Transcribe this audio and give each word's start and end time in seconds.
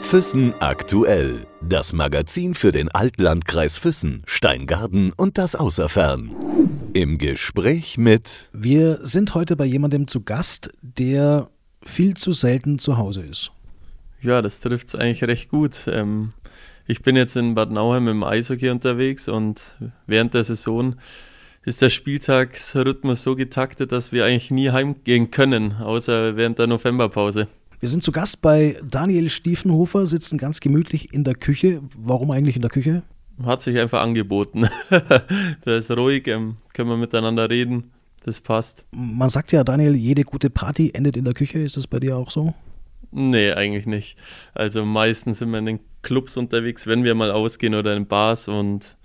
Füssen 0.00 0.54
aktuell. 0.60 1.46
Das 1.60 1.92
Magazin 1.92 2.54
für 2.54 2.72
den 2.72 2.88
Altlandkreis 2.88 3.78
Füssen, 3.78 4.22
Steingarten 4.26 5.12
und 5.16 5.36
das 5.36 5.54
Außerfern. 5.54 6.30
Im 6.94 7.18
Gespräch 7.18 7.98
mit. 7.98 8.48
Wir 8.52 8.98
sind 9.02 9.34
heute 9.34 9.56
bei 9.56 9.66
jemandem 9.66 10.08
zu 10.08 10.22
Gast, 10.22 10.70
der 10.80 11.48
viel 11.84 12.14
zu 12.14 12.32
selten 12.32 12.78
zu 12.78 12.96
Hause 12.96 13.22
ist. 13.22 13.52
Ja, 14.20 14.42
das 14.42 14.60
trifft 14.60 14.88
es 14.88 14.94
eigentlich 14.94 15.24
recht 15.24 15.48
gut. 15.48 15.86
Ähm, 15.86 16.30
ich 16.86 17.02
bin 17.02 17.14
jetzt 17.14 17.36
in 17.36 17.54
Bad 17.54 17.70
Nauheim 17.70 18.08
im 18.08 18.24
Eishockey 18.24 18.70
unterwegs 18.70 19.28
und 19.28 19.76
während 20.06 20.34
der 20.34 20.44
Saison 20.44 20.96
ist 21.64 21.82
der 21.82 21.90
Spieltagsrhythmus 21.90 23.22
so 23.22 23.36
getaktet, 23.36 23.92
dass 23.92 24.12
wir 24.12 24.24
eigentlich 24.24 24.50
nie 24.50 24.70
heimgehen 24.70 25.30
können, 25.30 25.74
außer 25.74 26.36
während 26.36 26.58
der 26.58 26.68
Novemberpause. 26.68 27.48
Wir 27.86 27.90
sind 27.90 28.02
zu 28.02 28.10
Gast 28.10 28.42
bei 28.42 28.76
Daniel 28.82 29.30
Stiefenhofer, 29.30 30.06
sitzen 30.06 30.38
ganz 30.38 30.58
gemütlich 30.58 31.14
in 31.14 31.22
der 31.22 31.36
Küche. 31.36 31.82
Warum 31.96 32.32
eigentlich 32.32 32.56
in 32.56 32.62
der 32.62 32.70
Küche? 32.72 33.04
Hat 33.44 33.62
sich 33.62 33.78
einfach 33.78 34.02
angeboten. 34.02 34.68
da 34.90 35.76
ist 35.76 35.88
ruhig, 35.92 36.26
ähm, 36.26 36.56
können 36.72 36.88
wir 36.90 36.96
miteinander 36.96 37.48
reden. 37.48 37.92
Das 38.24 38.40
passt. 38.40 38.84
Man 38.90 39.28
sagt 39.28 39.52
ja, 39.52 39.62
Daniel, 39.62 39.94
jede 39.94 40.24
gute 40.24 40.50
Party 40.50 40.90
endet 40.94 41.16
in 41.16 41.24
der 41.24 41.32
Küche. 41.32 41.60
Ist 41.60 41.76
das 41.76 41.86
bei 41.86 42.00
dir 42.00 42.16
auch 42.16 42.32
so? 42.32 42.54
Nee, 43.12 43.52
eigentlich 43.52 43.86
nicht. 43.86 44.18
Also 44.52 44.84
meistens 44.84 45.38
sind 45.38 45.52
wir 45.52 45.60
in 45.60 45.66
den 45.66 45.80
Clubs 46.02 46.36
unterwegs, 46.36 46.88
wenn 46.88 47.04
wir 47.04 47.14
mal 47.14 47.30
ausgehen 47.30 47.76
oder 47.76 47.94
in 47.94 48.08
Bars 48.08 48.48
und 48.48 48.96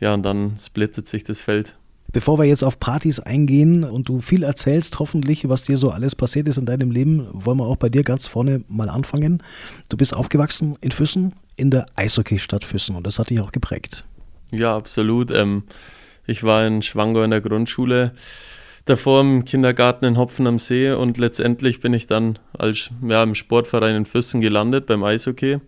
ja, 0.00 0.14
und 0.14 0.22
dann 0.22 0.56
splittet 0.56 1.08
sich 1.08 1.24
das 1.24 1.42
Feld. 1.42 1.76
Bevor 2.14 2.38
wir 2.38 2.44
jetzt 2.44 2.62
auf 2.62 2.78
Partys 2.78 3.18
eingehen 3.18 3.82
und 3.82 4.08
du 4.08 4.20
viel 4.20 4.44
erzählst, 4.44 5.00
hoffentlich, 5.00 5.48
was 5.48 5.64
dir 5.64 5.76
so 5.76 5.90
alles 5.90 6.14
passiert 6.14 6.46
ist 6.46 6.58
in 6.58 6.64
deinem 6.64 6.92
Leben, 6.92 7.26
wollen 7.32 7.58
wir 7.58 7.66
auch 7.66 7.74
bei 7.74 7.88
dir 7.88 8.04
ganz 8.04 8.28
vorne 8.28 8.62
mal 8.68 8.88
anfangen. 8.88 9.42
Du 9.88 9.96
bist 9.96 10.14
aufgewachsen 10.14 10.78
in 10.80 10.92
Füssen, 10.92 11.34
in 11.56 11.72
der 11.72 11.86
Eishockeystadt 11.96 12.64
Füssen 12.64 12.94
und 12.94 13.04
das 13.04 13.18
hat 13.18 13.30
dich 13.30 13.40
auch 13.40 13.50
geprägt. 13.50 14.04
Ja, 14.52 14.76
absolut. 14.76 15.32
Ähm, 15.32 15.64
ich 16.24 16.44
war 16.44 16.64
in 16.64 16.82
Schwangau 16.82 17.24
in 17.24 17.32
der 17.32 17.40
Grundschule, 17.40 18.12
davor 18.84 19.20
im 19.20 19.44
Kindergarten 19.44 20.04
in 20.04 20.16
Hopfen 20.16 20.46
am 20.46 20.60
See 20.60 20.92
und 20.92 21.18
letztendlich 21.18 21.80
bin 21.80 21.94
ich 21.94 22.06
dann 22.06 22.38
als, 22.56 22.90
ja, 23.04 23.24
im 23.24 23.34
Sportverein 23.34 23.96
in 23.96 24.06
Füssen 24.06 24.40
gelandet 24.40 24.86
beim 24.86 25.02
Eishockey. 25.02 25.58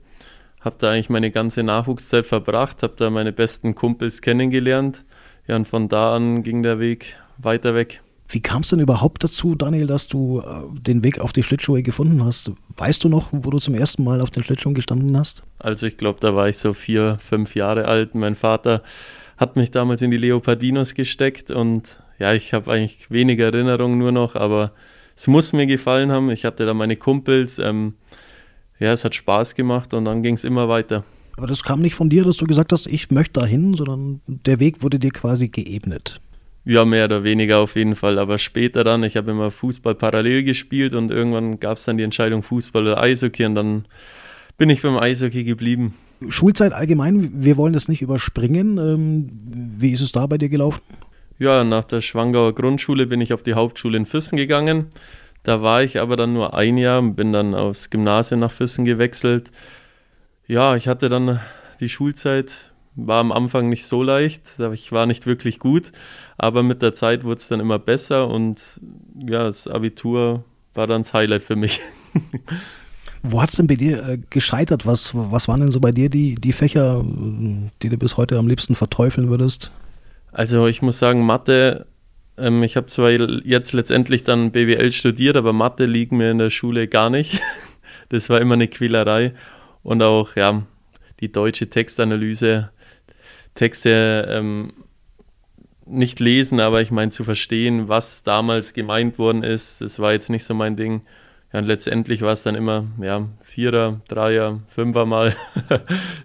Habe 0.61 0.77
da 0.79 0.93
eigentlich 0.93 1.11
meine 1.11 1.33
ganze 1.33 1.65
Nachwuchszeit 1.65 2.25
verbracht, 2.25 2.85
habe 2.85 2.95
da 2.97 3.11
meine 3.11 3.33
besten 3.33 3.75
Kumpels 3.75 4.23
kennengelernt 4.23 5.05
ja, 5.47 5.57
und 5.57 5.67
von 5.67 5.89
da 5.89 6.15
an 6.15 6.43
ging 6.43 6.63
der 6.63 6.79
Weg 6.79 7.17
weiter 7.39 7.75
weg. 7.75 8.03
Wie 8.29 8.41
kam 8.41 8.63
es 8.63 8.71
denn 8.71 8.81
überhaupt 8.81 9.23
dazu, 9.23 9.55
Daniel, 9.55 9.87
dass 9.87 10.09
du 10.09 10.41
äh, 10.41 10.81
den 10.81 11.05
Weg 11.05 11.21
auf 11.21 11.33
die 11.33 11.45
Schlittschuhe 11.45 11.83
gefunden 11.83 12.25
hast? 12.25 12.51
Weißt 12.77 13.05
du 13.05 13.09
noch, 13.09 13.29
wo 13.31 13.51
du 13.51 13.59
zum 13.59 13.75
ersten 13.75 14.03
Mal 14.03 14.21
auf 14.21 14.31
den 14.31 14.43
Schlittschuhen 14.43 14.75
gestanden 14.75 15.17
hast? 15.17 15.45
Also 15.59 15.87
ich 15.87 15.97
glaube, 15.97 16.19
da 16.21 16.35
war 16.35 16.49
ich 16.49 16.59
so 16.59 16.73
vier, 16.73 17.19
fünf 17.19 17.55
Jahre 17.55 17.85
alt. 17.85 18.17
Mein 18.17 18.35
Vater 18.35 18.83
hat 19.37 19.55
mich 19.55 19.71
damals 19.71 20.03
in 20.03 20.11
die 20.11 20.17
Leopardinos 20.17 20.95
gesteckt 20.95 21.53
und 21.53 22.01
ja, 22.19 22.33
ich 22.33 22.53
habe 22.53 22.73
eigentlich 22.73 23.11
wenige 23.11 23.45
Erinnerungen 23.45 23.99
nur 23.99 24.11
noch, 24.11 24.35
aber 24.35 24.73
es 25.15 25.29
muss 25.29 25.53
mir 25.53 25.67
gefallen 25.67 26.11
haben. 26.11 26.31
Ich 26.31 26.45
hatte 26.45 26.67
da 26.67 26.75
meine 26.75 26.97
Kumpels. 26.97 27.59
Ähm, 27.59 27.95
ja, 28.79 28.93
es 28.93 29.05
hat 29.05 29.15
Spaß 29.15 29.55
gemacht 29.55 29.95
und 29.95 30.05
dann 30.05 30.23
ging 30.23 30.35
es 30.35 30.45
immer 30.45 30.69
weiter. 30.69 31.05
Aber 31.37 31.47
das 31.47 31.63
kam 31.63 31.81
nicht 31.81 31.95
von 31.95 32.09
dir, 32.09 32.25
dass 32.25 32.39
du 32.39 32.47
gesagt 32.47 32.73
hast, 32.73 32.87
ich 32.87 33.11
möchte 33.11 33.41
dahin, 33.41 33.75
sondern 33.75 34.21
der 34.27 34.59
Weg 34.59 34.83
wurde 34.83 34.99
dir 34.99 35.11
quasi 35.11 35.49
geebnet. 35.49 36.21
Ja, 36.65 36.85
mehr 36.85 37.05
oder 37.05 37.23
weniger 37.23 37.59
auf 37.59 37.77
jeden 37.77 37.95
Fall. 37.95 38.19
Aber 38.19 38.39
später 38.39 38.83
dann, 38.83 39.05
ich 39.05 39.17
habe 39.17 39.31
immer 39.31 39.51
Fußball 39.51 39.95
parallel 39.95 40.43
gespielt 40.43 40.95
und 40.95 41.11
irgendwann 41.11 41.61
gab 41.61 41.77
es 41.77 41.85
dann 41.85 41.97
die 41.97 42.03
Entscheidung 42.03 42.43
Fußball 42.43 42.83
oder 42.83 43.01
Eishockey 43.01 43.45
und 43.45 43.55
dann 43.55 43.85
bin 44.59 44.71
ich 44.71 44.83
beim 44.83 44.97
Eishockey 44.97 45.45
geblieben. 45.45 45.95
Schulzeit 46.29 46.73
allgemein, 46.73 47.31
wir 47.45 47.57
wollen 47.57 47.75
das 47.75 47.89
nicht 47.89 48.03
überspringen. 48.03 48.79
Ähm, 48.79 49.31
wie 49.79 49.93
ist 49.93 50.01
es 50.01 50.13
da 50.13 50.27
bei 50.27 50.39
dir 50.39 50.49
gelaufen? 50.49 50.83
Ja, 51.39 51.63
nach 51.63 51.85
der 51.85 52.01
Schwangauer 52.01 52.55
Grundschule 52.55 53.07
bin 53.07 53.21
ich 53.21 53.33
auf 53.33 53.43
die 53.43 53.55
Hauptschule 53.55 53.99
in 53.99 54.07
Füssen 54.07 54.37
gegangen. 54.37 54.87
Da 55.43 55.63
war 55.63 55.83
ich 55.83 56.01
aber 56.01 56.17
dann 56.17 56.33
nur 56.33 56.55
ein 56.55 56.79
Jahr, 56.79 57.03
bin 57.03 57.33
dann 57.33 57.55
aufs 57.55 57.91
Gymnasium 57.91 58.41
nach 58.41 58.51
Füssen 58.51 58.85
gewechselt. 58.85 59.53
Ja, 60.49 60.77
ich 60.77 60.87
hatte 60.87 61.09
dann 61.09 61.41
die 61.81 61.89
Schulzeit, 61.89 62.73
war 62.95 63.21
am 63.21 63.33
Anfang 63.33 63.69
nicht 63.69 63.87
so 63.87 64.03
leicht, 64.03 64.59
ich 64.73 64.93
war 64.93 65.07
nicht 65.07 65.27
wirklich 65.27 65.59
gut, 65.59 65.93
aber 66.39 66.63
mit 66.63 66.83
der 66.83 66.95
Zeit 66.95 67.25
wurde 67.25 67.41
es 67.41 67.49
dann 67.49 67.61
immer 67.61 67.79
besser 67.79 68.29
und 68.29 68.81
ja, 69.29 69.45
das 69.45 69.67
Abitur 69.67 70.45
war 70.75 70.87
dann 70.87 71.03
das 71.03 71.13
Highlight 71.13 71.43
für 71.43 71.57
mich. 71.57 71.81
Wo 73.23 73.43
hat 73.43 73.49
es 73.49 73.57
denn 73.57 73.67
bei 73.67 73.75
dir 73.75 74.09
äh, 74.09 74.19
gescheitert? 74.31 74.87
Was, 74.87 75.11
was 75.15 75.49
waren 75.49 75.61
denn 75.61 75.73
so 75.73 75.81
bei 75.81 75.91
dir 75.91 76.09
die, 76.09 76.37
die 76.37 76.53
Fächer, 76.53 77.05
die 77.83 77.89
du 77.89 77.97
bis 77.97 78.17
heute 78.17 78.39
am 78.39 78.47
liebsten 78.47 78.77
verteufeln 78.77 79.29
würdest? 79.31 79.73
Also 80.31 80.69
ich 80.69 80.81
muss 80.81 81.01
sagen, 81.01 81.27
Mathe, 81.27 81.87
ähm, 82.39 82.63
ich 82.63 82.77
habe 82.77 82.87
zwar 82.87 83.11
jetzt 83.11 83.73
letztendlich 83.73 84.23
dann 84.23 84.53
BWL 84.53 84.93
studiert, 84.93 85.37
aber 85.37 85.53
Mathe 85.53 85.87
liegt 85.87 86.13
mir 86.13 86.31
in 86.31 86.39
der 86.39 86.51
Schule 86.51 86.87
gar 86.87 87.11
nicht. 87.11 87.41
Das 88.09 88.31
war 88.31 88.41
immer 88.41 88.55
eine 88.55 88.69
Quälerei 88.69 89.33
und 89.87 90.03
auch 90.03 90.35
ja, 90.35 90.63
die 91.21 91.31
deutsche 91.31 91.71
Textanalyse, 91.71 92.71
Texte 93.55 94.27
ähm, 94.29 94.73
nicht 95.87 96.19
lesen, 96.19 96.59
aber 96.59 96.83
ich 96.83 96.91
meine 96.91 97.13
zu 97.13 97.23
verstehen, 97.23 97.87
was 97.87 98.25
damals 98.25 98.73
gemeint 98.73 99.17
worden 99.21 99.45
ist, 99.45 99.81
das 99.81 100.01
war 100.01 100.13
jetzt 100.13 100.29
nicht 100.29 100.43
so 100.43 100.55
mein 100.55 100.75
Ding. 100.75 101.03
Ja, 101.53 101.61
und 101.61 101.67
letztendlich 101.67 102.23
war 102.23 102.33
es 102.33 102.43
dann 102.43 102.57
immer 102.57 102.89
ja, 103.01 103.29
Vierer, 103.41 104.01
Dreier, 104.09 104.61
Fünfer 104.67 105.07
mal. 105.07 105.37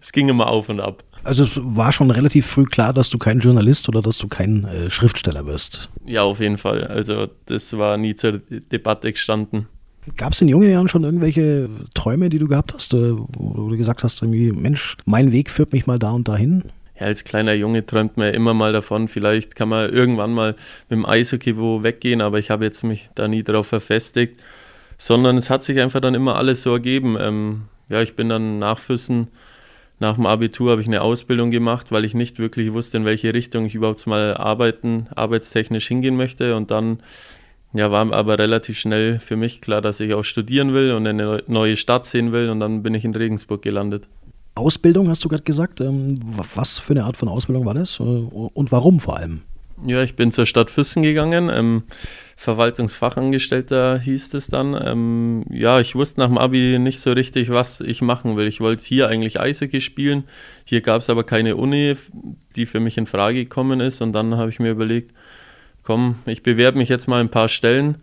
es 0.01 0.11
ging 0.11 0.27
immer 0.27 0.47
auf 0.47 0.67
und 0.69 0.79
ab. 0.79 1.03
Also 1.23 1.43
es 1.43 1.59
war 1.61 1.91
schon 1.93 2.09
relativ 2.09 2.47
früh 2.47 2.65
klar, 2.65 2.93
dass 2.93 3.11
du 3.11 3.19
kein 3.19 3.41
Journalist 3.41 3.87
oder 3.87 4.01
dass 4.01 4.17
du 4.17 4.27
kein 4.27 4.65
äh, 4.65 4.89
Schriftsteller 4.89 5.45
wirst. 5.45 5.87
Ja, 6.03 6.23
auf 6.23 6.39
jeden 6.39 6.57
Fall. 6.57 6.87
Also 6.87 7.27
das 7.45 7.77
war 7.77 7.97
nie 7.97 8.15
zur 8.15 8.39
Debatte 8.39 9.11
gestanden. 9.11 9.67
Gab 10.17 10.33
es 10.33 10.41
in 10.41 10.47
jungen 10.47 10.69
Jahren 10.69 10.87
schon 10.87 11.03
irgendwelche 11.03 11.69
Träume, 11.93 12.29
die 12.29 12.39
du 12.39 12.47
gehabt 12.47 12.73
hast, 12.73 12.93
äh, 12.93 13.13
wo 13.13 13.69
du 13.69 13.77
gesagt 13.77 14.03
hast, 14.03 14.21
irgendwie, 14.21 14.51
Mensch, 14.51 14.97
mein 15.05 15.31
Weg 15.31 15.49
führt 15.49 15.73
mich 15.73 15.85
mal 15.85 15.99
da 15.99 16.11
und 16.11 16.27
dahin? 16.27 16.63
Ja, 16.99 17.05
als 17.05 17.23
kleiner 17.23 17.53
Junge 17.53 17.85
träumt 17.85 18.17
man 18.17 18.27
ja 18.27 18.33
immer 18.33 18.53
mal 18.53 18.73
davon, 18.73 19.07
vielleicht 19.07 19.55
kann 19.55 19.69
man 19.69 19.91
irgendwann 19.91 20.33
mal 20.33 20.55
mit 20.89 20.97
dem 20.97 21.05
Eishockey 21.05 21.57
wo 21.57 21.83
weggehen, 21.83 22.21
aber 22.21 22.39
ich 22.39 22.49
habe 22.49 22.65
jetzt 22.65 22.83
mich 22.83 23.09
da 23.15 23.27
nie 23.27 23.43
darauf 23.43 23.67
verfestigt, 23.67 24.37
sondern 24.97 25.37
es 25.37 25.49
hat 25.49 25.63
sich 25.63 25.79
einfach 25.79 25.99
dann 25.99 26.15
immer 26.15 26.35
alles 26.35 26.63
so 26.63 26.73
ergeben. 26.73 27.17
Ähm, 27.19 27.63
ja, 27.89 28.01
ich 28.01 28.15
bin 28.15 28.29
dann 28.29 28.59
nach 28.59 28.79
Füssen, 28.79 29.27
nach 29.99 30.15
dem 30.15 30.25
Abitur 30.25 30.71
habe 30.71 30.81
ich 30.81 30.87
eine 30.87 31.01
Ausbildung 31.01 31.51
gemacht, 31.51 31.91
weil 31.91 32.05
ich 32.05 32.15
nicht 32.15 32.39
wirklich 32.39 32.73
wusste, 32.73 32.97
in 32.97 33.05
welche 33.05 33.35
Richtung 33.35 33.67
ich 33.67 33.75
überhaupt 33.75 34.07
mal 34.07 34.35
arbeiten, 34.35 35.05
arbeitstechnisch 35.15 35.87
hingehen 35.87 36.17
möchte 36.17 36.55
und 36.55 36.71
dann 36.71 37.03
ja, 37.73 37.91
war 37.91 38.11
aber 38.13 38.37
relativ 38.37 38.77
schnell 38.77 39.19
für 39.19 39.35
mich 39.35 39.61
klar, 39.61 39.81
dass 39.81 39.99
ich 39.99 40.13
auch 40.13 40.23
studieren 40.23 40.73
will 40.73 40.91
und 40.91 41.07
eine 41.07 41.43
neue 41.47 41.77
Stadt 41.77 42.05
sehen 42.05 42.31
will 42.31 42.49
und 42.49 42.59
dann 42.59 42.83
bin 42.83 42.93
ich 42.93 43.05
in 43.05 43.15
Regensburg 43.15 43.61
gelandet. 43.61 44.07
Ausbildung 44.55 45.07
hast 45.07 45.23
du 45.23 45.29
gerade 45.29 45.43
gesagt. 45.43 45.79
Ähm, 45.79 46.19
was 46.55 46.77
für 46.77 46.91
eine 46.91 47.05
Art 47.05 47.17
von 47.17 47.29
Ausbildung 47.29 47.65
war 47.65 47.73
das 47.73 47.99
äh, 47.99 48.03
und 48.03 48.71
warum 48.71 48.99
vor 48.99 49.17
allem? 49.17 49.43
Ja, 49.85 50.03
ich 50.03 50.15
bin 50.15 50.31
zur 50.31 50.45
Stadt 50.45 50.69
Füssen 50.69 51.01
gegangen. 51.01 51.49
Ähm, 51.51 51.83
Verwaltungsfachangestellter 52.35 53.99
hieß 53.99 54.33
es 54.35 54.47
dann. 54.47 54.79
Ähm, 54.79 55.43
ja, 55.49 55.79
ich 55.79 55.95
wusste 55.95 56.19
nach 56.19 56.27
dem 56.27 56.37
Abi 56.37 56.77
nicht 56.77 56.99
so 56.99 57.13
richtig, 57.13 57.49
was 57.49 57.81
ich 57.81 58.01
machen 58.01 58.35
will. 58.37 58.47
Ich 58.47 58.59
wollte 58.59 58.83
hier 58.83 59.07
eigentlich 59.07 59.39
Eishockey 59.39 59.81
spielen. 59.81 60.25
Hier 60.65 60.81
gab 60.81 61.01
es 61.01 61.09
aber 61.09 61.23
keine 61.23 61.55
Uni, 61.55 61.95
die 62.55 62.65
für 62.67 62.79
mich 62.79 62.97
in 62.97 63.07
Frage 63.07 63.43
gekommen 63.43 63.79
ist. 63.79 64.01
Und 64.01 64.13
dann 64.13 64.37
habe 64.37 64.51
ich 64.51 64.59
mir 64.59 64.71
überlegt, 64.71 65.15
komm, 65.83 66.15
ich 66.25 66.43
bewerbe 66.43 66.77
mich 66.77 66.89
jetzt 66.89 67.07
mal 67.07 67.19
ein 67.19 67.29
paar 67.29 67.49
Stellen. 67.49 67.97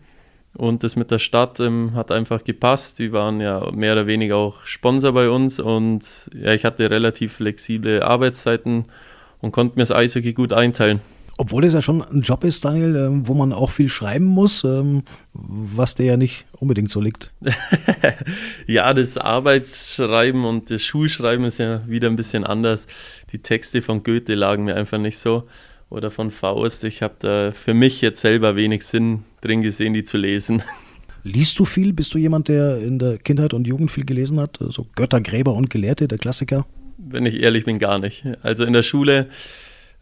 Und 0.56 0.82
das 0.82 0.96
mit 0.96 1.10
der 1.10 1.18
Stadt 1.18 1.60
ähm, 1.60 1.92
hat 1.94 2.10
einfach 2.10 2.42
gepasst. 2.42 2.98
Die 2.98 3.12
waren 3.12 3.40
ja 3.40 3.70
mehr 3.72 3.92
oder 3.92 4.06
weniger 4.06 4.36
auch 4.36 4.64
Sponsor 4.64 5.12
bei 5.12 5.28
uns 5.28 5.60
und 5.60 6.30
ja, 6.34 6.52
ich 6.52 6.64
hatte 6.64 6.90
relativ 6.90 7.34
flexible 7.34 8.02
Arbeitszeiten 8.02 8.86
und 9.40 9.52
konnte 9.52 9.76
mir 9.76 9.82
das 9.82 9.92
Eishockey 9.92 10.32
gut 10.32 10.52
einteilen. 10.52 11.00
Obwohl 11.40 11.62
es 11.64 11.72
ja 11.72 11.80
schon 11.80 12.02
ein 12.02 12.22
Job 12.22 12.42
ist, 12.42 12.64
Daniel, 12.64 12.96
ähm, 12.96 13.28
wo 13.28 13.34
man 13.34 13.52
auch 13.52 13.70
viel 13.70 13.88
schreiben 13.88 14.24
muss, 14.24 14.64
ähm, 14.64 15.04
was 15.32 15.94
dir 15.94 16.06
ja 16.06 16.16
nicht 16.16 16.46
unbedingt 16.58 16.90
so 16.90 17.00
liegt. 17.00 17.30
ja, 18.66 18.92
das 18.92 19.16
Arbeitsschreiben 19.16 20.44
und 20.44 20.72
das 20.72 20.82
Schulschreiben 20.82 21.44
ist 21.44 21.58
ja 21.58 21.86
wieder 21.86 22.08
ein 22.08 22.16
bisschen 22.16 22.42
anders. 22.42 22.88
Die 23.30 23.38
Texte 23.38 23.82
von 23.82 24.02
Goethe 24.02 24.34
lagen 24.34 24.64
mir 24.64 24.74
einfach 24.74 24.98
nicht 24.98 25.18
so 25.18 25.44
oder 25.90 26.10
von 26.10 26.30
Faust. 26.30 26.84
Ich 26.84 27.02
habe 27.02 27.14
da 27.18 27.52
für 27.52 27.74
mich 27.74 28.00
jetzt 28.00 28.20
selber 28.20 28.56
wenig 28.56 28.82
Sinn 28.82 29.24
drin 29.40 29.62
gesehen, 29.62 29.94
die 29.94 30.04
zu 30.04 30.18
lesen. 30.18 30.62
Liest 31.24 31.58
du 31.58 31.64
viel? 31.64 31.92
Bist 31.92 32.14
du 32.14 32.18
jemand, 32.18 32.48
der 32.48 32.78
in 32.78 32.98
der 32.98 33.18
Kindheit 33.18 33.52
und 33.52 33.66
Jugend 33.66 33.90
viel 33.90 34.04
gelesen 34.04 34.40
hat? 34.40 34.58
So 34.60 34.86
Götter, 34.94 35.20
Gräber 35.20 35.54
und 35.54 35.68
Gelehrte, 35.70 36.08
der 36.08 36.18
Klassiker? 36.18 36.66
Wenn 36.96 37.26
ich 37.26 37.42
ehrlich 37.42 37.64
bin, 37.64 37.78
gar 37.78 37.98
nicht. 37.98 38.24
Also 38.42 38.64
in 38.64 38.72
der 38.72 38.82
Schule 38.82 39.28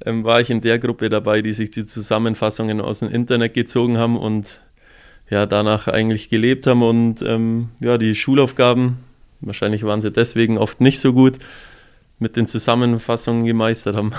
ähm, 0.05 0.25
war 0.25 0.41
ich 0.41 0.51
in 0.51 0.61
der 0.61 0.79
Gruppe 0.79 1.09
dabei, 1.09 1.43
die 1.43 1.53
sich 1.53 1.71
die 1.71 1.87
Zusammenfassungen 1.87 2.81
aus 2.81 3.01
dem 3.01 3.11
Internet 3.11 3.55
gezogen 3.55 3.97
haben 3.97 4.17
und 4.17 4.61
ja, 5.31 5.47
danach 5.47 5.89
eigentlich 5.89 6.29
gelebt 6.29 6.67
haben 6.67 6.83
und 6.83 7.23
ähm, 7.23 7.71
ja, 7.81 7.99
die 7.99 8.15
Schulaufgaben, 8.15 8.99
wahrscheinlich 9.41 9.83
waren 9.83 10.01
sie 10.01 10.13
deswegen 10.13 10.59
oft 10.59 10.81
nicht 10.81 11.01
so 11.01 11.13
gut, 11.13 11.35
mit 12.19 12.37
den 12.37 12.47
Zusammenfassungen 12.47 13.45
gemeistert 13.45 13.97
haben. 13.97 14.13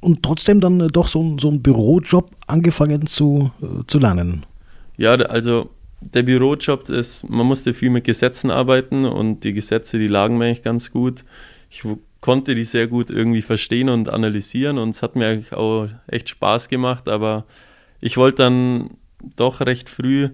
Und 0.00 0.22
trotzdem 0.22 0.60
dann 0.60 0.80
äh, 0.80 0.88
doch 0.88 1.08
so, 1.08 1.36
so 1.38 1.48
einen 1.48 1.62
Bürojob 1.62 2.30
angefangen 2.46 3.06
zu, 3.06 3.50
äh, 3.62 3.84
zu 3.86 3.98
lernen. 3.98 4.46
Ja, 4.96 5.14
also 5.14 5.70
der 6.00 6.22
Bürojob 6.22 6.88
ist, 6.88 7.28
man 7.28 7.46
musste 7.46 7.74
viel 7.74 7.90
mit 7.90 8.04
Gesetzen 8.04 8.50
arbeiten 8.50 9.04
und 9.04 9.44
die 9.44 9.52
Gesetze, 9.52 9.98
die 9.98 10.08
lagen 10.08 10.38
mir 10.38 10.46
eigentlich 10.46 10.62
ganz 10.62 10.90
gut. 10.90 11.22
Ich 11.68 11.82
konnte 12.20 12.54
die 12.54 12.64
sehr 12.64 12.86
gut 12.86 13.10
irgendwie 13.10 13.42
verstehen 13.42 13.88
und 13.88 14.08
analysieren 14.08 14.78
und 14.78 14.90
es 14.90 15.02
hat 15.02 15.16
mir 15.16 15.28
eigentlich 15.28 15.52
auch 15.52 15.88
echt 16.06 16.28
Spaß 16.28 16.68
gemacht, 16.68 17.08
aber 17.08 17.44
ich 18.00 18.16
wollte 18.16 18.38
dann 18.38 18.90
doch 19.36 19.60
recht 19.60 19.90
früh 19.90 20.30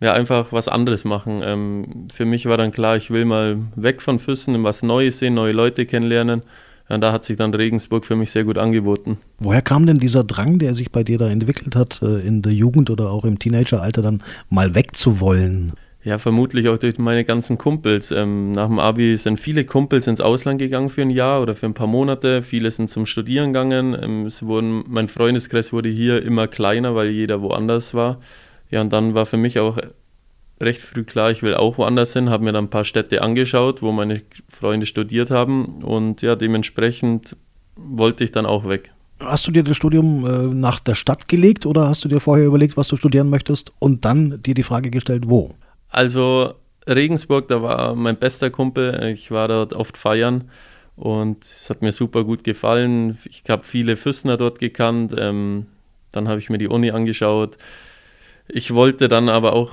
ja 0.00 0.12
einfach 0.12 0.52
was 0.52 0.68
anderes 0.68 1.04
machen. 1.04 1.42
Ähm, 1.44 2.08
für 2.12 2.24
mich 2.24 2.46
war 2.46 2.56
dann 2.56 2.70
klar, 2.70 2.96
ich 2.96 3.10
will 3.10 3.24
mal 3.24 3.58
weg 3.74 4.00
von 4.00 4.18
Füssen, 4.18 4.62
was 4.62 4.82
Neues 4.82 5.18
sehen, 5.18 5.34
neue 5.34 5.52
Leute 5.52 5.86
kennenlernen. 5.86 6.42
Ja, 6.88 6.98
da 6.98 7.12
hat 7.12 7.24
sich 7.24 7.36
dann 7.36 7.52
Regensburg 7.54 8.06
für 8.06 8.16
mich 8.16 8.30
sehr 8.30 8.44
gut 8.44 8.56
angeboten. 8.56 9.18
Woher 9.38 9.62
kam 9.62 9.86
denn 9.86 9.98
dieser 9.98 10.24
Drang, 10.24 10.58
der 10.58 10.74
sich 10.74 10.90
bei 10.90 11.04
dir 11.04 11.18
da 11.18 11.28
entwickelt 11.28 11.76
hat, 11.76 12.00
äh, 12.02 12.20
in 12.26 12.42
der 12.42 12.52
Jugend 12.52 12.88
oder 12.88 13.10
auch 13.10 13.24
im 13.24 13.38
Teenageralter 13.38 14.00
dann 14.00 14.22
mal 14.48 14.74
wegzuwollen? 14.74 15.74
Ja, 16.04 16.16
vermutlich 16.16 16.68
auch 16.68 16.78
durch 16.78 16.96
meine 16.98 17.24
ganzen 17.24 17.58
Kumpels. 17.58 18.10
Ähm, 18.12 18.52
nach 18.52 18.68
dem 18.68 18.78
Abi 18.78 19.16
sind 19.16 19.38
viele 19.38 19.64
Kumpels 19.64 20.06
ins 20.06 20.20
Ausland 20.20 20.58
gegangen 20.58 20.88
für 20.88 21.02
ein 21.02 21.10
Jahr 21.10 21.42
oder 21.42 21.54
für 21.54 21.66
ein 21.66 21.74
paar 21.74 21.88
Monate. 21.88 22.40
Viele 22.40 22.70
sind 22.70 22.88
zum 22.88 23.04
Studieren 23.04 23.52
gegangen. 23.52 23.96
Ähm, 24.00 24.24
es 24.24 24.42
wurden, 24.44 24.84
mein 24.88 25.08
Freundeskreis 25.08 25.72
wurde 25.72 25.90
hier 25.90 26.22
immer 26.22 26.46
kleiner, 26.46 26.94
weil 26.94 27.10
jeder 27.10 27.42
woanders 27.42 27.92
war. 27.92 28.20
Ja, 28.70 28.80
und 28.80 28.92
dann 28.92 29.14
war 29.14 29.26
für 29.26 29.36
mich 29.36 29.58
auch 29.58 29.76
recht 30.60 30.80
früh 30.80 31.04
klar, 31.04 31.30
ich 31.30 31.42
will 31.42 31.54
auch 31.54 31.78
woanders 31.78 32.12
hin, 32.12 32.30
habe 32.30 32.44
mir 32.44 32.52
dann 32.52 32.66
ein 32.66 32.70
paar 32.70 32.84
Städte 32.84 33.22
angeschaut, 33.22 33.82
wo 33.82 33.92
meine 33.92 34.22
Freunde 34.48 34.86
studiert 34.86 35.30
haben 35.30 35.82
und 35.82 36.22
ja, 36.22 36.36
dementsprechend 36.36 37.36
wollte 37.76 38.24
ich 38.24 38.32
dann 38.32 38.46
auch 38.46 38.68
weg. 38.68 38.92
Hast 39.20 39.46
du 39.46 39.50
dir 39.50 39.64
das 39.64 39.76
Studium 39.76 40.24
äh, 40.26 40.54
nach 40.54 40.78
der 40.80 40.94
Stadt 40.94 41.28
gelegt 41.28 41.66
oder 41.66 41.88
hast 41.88 42.04
du 42.04 42.08
dir 42.08 42.20
vorher 42.20 42.46
überlegt, 42.46 42.76
was 42.76 42.88
du 42.88 42.96
studieren 42.96 43.30
möchtest 43.30 43.72
und 43.78 44.04
dann 44.04 44.40
dir 44.42 44.54
die 44.54 44.62
Frage 44.62 44.90
gestellt, 44.90 45.24
wo? 45.26 45.54
Also 45.88 46.54
Regensburg, 46.86 47.48
da 47.48 47.62
war 47.62 47.94
mein 47.94 48.16
bester 48.16 48.50
Kumpel, 48.50 49.10
ich 49.12 49.30
war 49.30 49.48
dort 49.48 49.74
oft 49.74 49.96
feiern 49.96 50.50
und 50.94 51.44
es 51.44 51.68
hat 51.68 51.82
mir 51.82 51.92
super 51.92 52.24
gut 52.24 52.44
gefallen. 52.44 53.18
Ich 53.24 53.42
habe 53.48 53.64
viele 53.64 53.96
Füßner 53.96 54.36
dort 54.36 54.58
gekannt, 54.58 55.14
ähm, 55.18 55.66
dann 56.12 56.28
habe 56.28 56.38
ich 56.38 56.48
mir 56.48 56.58
die 56.58 56.68
Uni 56.68 56.90
angeschaut. 56.90 57.58
Ich 58.48 58.72
wollte 58.74 59.08
dann 59.08 59.28
aber 59.28 59.52
auch 59.52 59.72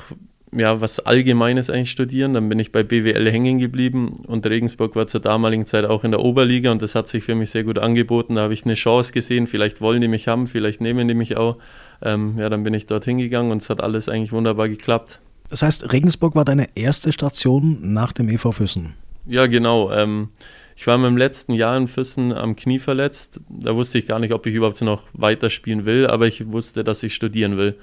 ja, 0.51 0.79
was 0.81 0.99
Allgemeines 0.99 1.69
eigentlich 1.69 1.91
studieren. 1.91 2.33
Dann 2.33 2.49
bin 2.49 2.59
ich 2.59 2.71
bei 2.71 2.83
BWL 2.83 3.29
hängen 3.31 3.59
geblieben 3.59 4.23
und 4.27 4.45
Regensburg 4.45 4.95
war 4.95 5.07
zur 5.07 5.21
damaligen 5.21 5.65
Zeit 5.65 5.85
auch 5.85 6.03
in 6.03 6.11
der 6.11 6.21
Oberliga 6.21 6.71
und 6.71 6.81
das 6.81 6.95
hat 6.95 7.07
sich 7.07 7.23
für 7.23 7.35
mich 7.35 7.51
sehr 7.51 7.63
gut 7.63 7.79
angeboten. 7.79 8.35
Da 8.35 8.41
habe 8.41 8.53
ich 8.53 8.65
eine 8.65 8.75
Chance 8.75 9.11
gesehen, 9.11 9.47
vielleicht 9.47 9.81
wollen 9.81 10.01
die 10.01 10.07
mich 10.07 10.27
haben, 10.27 10.47
vielleicht 10.47 10.81
nehmen 10.81 11.07
die 11.07 11.13
mich 11.13 11.37
auch. 11.37 11.57
Ähm, 12.01 12.35
ja, 12.37 12.49
dann 12.49 12.63
bin 12.63 12.73
ich 12.73 12.85
dort 12.85 13.05
hingegangen 13.05 13.51
und 13.51 13.61
es 13.61 13.69
hat 13.69 13.81
alles 13.81 14.09
eigentlich 14.09 14.31
wunderbar 14.31 14.69
geklappt. 14.69 15.19
Das 15.49 15.61
heißt, 15.61 15.93
Regensburg 15.93 16.35
war 16.35 16.45
deine 16.45 16.67
erste 16.75 17.13
Station 17.13 17.93
nach 17.93 18.13
dem 18.13 18.29
EV 18.29 18.51
Füssen? 18.51 18.95
Ja, 19.27 19.47
genau. 19.47 19.91
Ähm, 19.91 20.29
ich 20.75 20.85
war 20.87 20.95
in 20.95 21.01
meinem 21.01 21.17
letzten 21.17 21.53
Jahr 21.53 21.77
in 21.77 21.87
Füssen 21.87 22.33
am 22.33 22.55
Knie 22.55 22.79
verletzt. 22.79 23.39
Da 23.49 23.75
wusste 23.75 23.97
ich 23.97 24.07
gar 24.07 24.19
nicht, 24.19 24.33
ob 24.33 24.45
ich 24.45 24.53
überhaupt 24.53 24.81
noch 24.81 25.03
weiterspielen 25.13 25.85
will, 25.85 26.07
aber 26.07 26.27
ich 26.27 26.51
wusste, 26.51 26.83
dass 26.83 27.01
ich 27.03 27.15
studieren 27.15 27.57
will. 27.57 27.75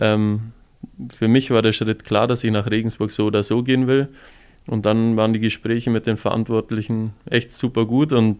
Ähm, 0.00 0.52
für 1.12 1.28
mich 1.28 1.50
war 1.50 1.62
der 1.62 1.72
Schritt 1.72 2.04
klar, 2.04 2.26
dass 2.26 2.44
ich 2.44 2.52
nach 2.52 2.70
Regensburg 2.70 3.10
so 3.10 3.26
oder 3.26 3.42
so 3.42 3.62
gehen 3.62 3.86
will. 3.86 4.08
Und 4.66 4.86
dann 4.86 5.16
waren 5.16 5.32
die 5.32 5.40
Gespräche 5.40 5.90
mit 5.90 6.06
den 6.06 6.16
Verantwortlichen 6.16 7.12
echt 7.28 7.52
super 7.52 7.84
gut 7.84 8.12
und 8.12 8.38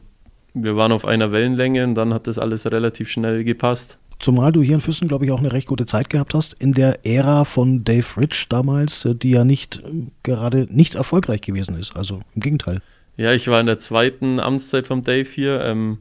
wir 0.55 0.77
waren 0.77 0.93
auf 0.93 1.05
einer 1.05 1.33
Wellenlänge 1.33 1.85
und 1.85 1.95
dann 1.97 2.15
hat 2.15 2.27
das 2.27 2.39
alles 2.39 2.65
relativ 2.71 3.11
schnell 3.11 3.45
gepasst. 3.45 3.99
Zumal 4.21 4.53
du 4.53 4.63
hier 4.63 4.77
in 4.77 4.81
Füssen, 4.81 5.09
glaube 5.09 5.25
ich, 5.27 5.33
auch 5.33 5.41
eine 5.41 5.53
recht 5.53 5.67
gute 5.67 5.85
Zeit 5.85 6.09
gehabt 6.09 6.35
hast, 6.35 6.55
in 6.55 6.73
der 6.73 7.05
Ära 7.05 7.45
von 7.45 7.85
Dave 7.85 8.07
Rich 8.17 8.47
damals, 8.49 9.07
die 9.23 9.31
ja 9.31 9.45
nicht 9.45 9.83
gerade 10.23 10.67
nicht 10.71 10.95
erfolgreich 10.95 11.41
gewesen 11.41 11.79
ist. 11.79 11.97
Also 11.97 12.21
im 12.35 12.41
Gegenteil. 12.41 12.81
Ja, 13.17 13.33
ich 13.33 13.49
war 13.49 13.61
in 13.61 13.67
der 13.67 13.79
zweiten 13.79 14.41
Amtszeit 14.41 14.87
von 14.87 15.03
Dave 15.03 15.29
hier. 15.29 15.61
Ähm, 15.63 15.99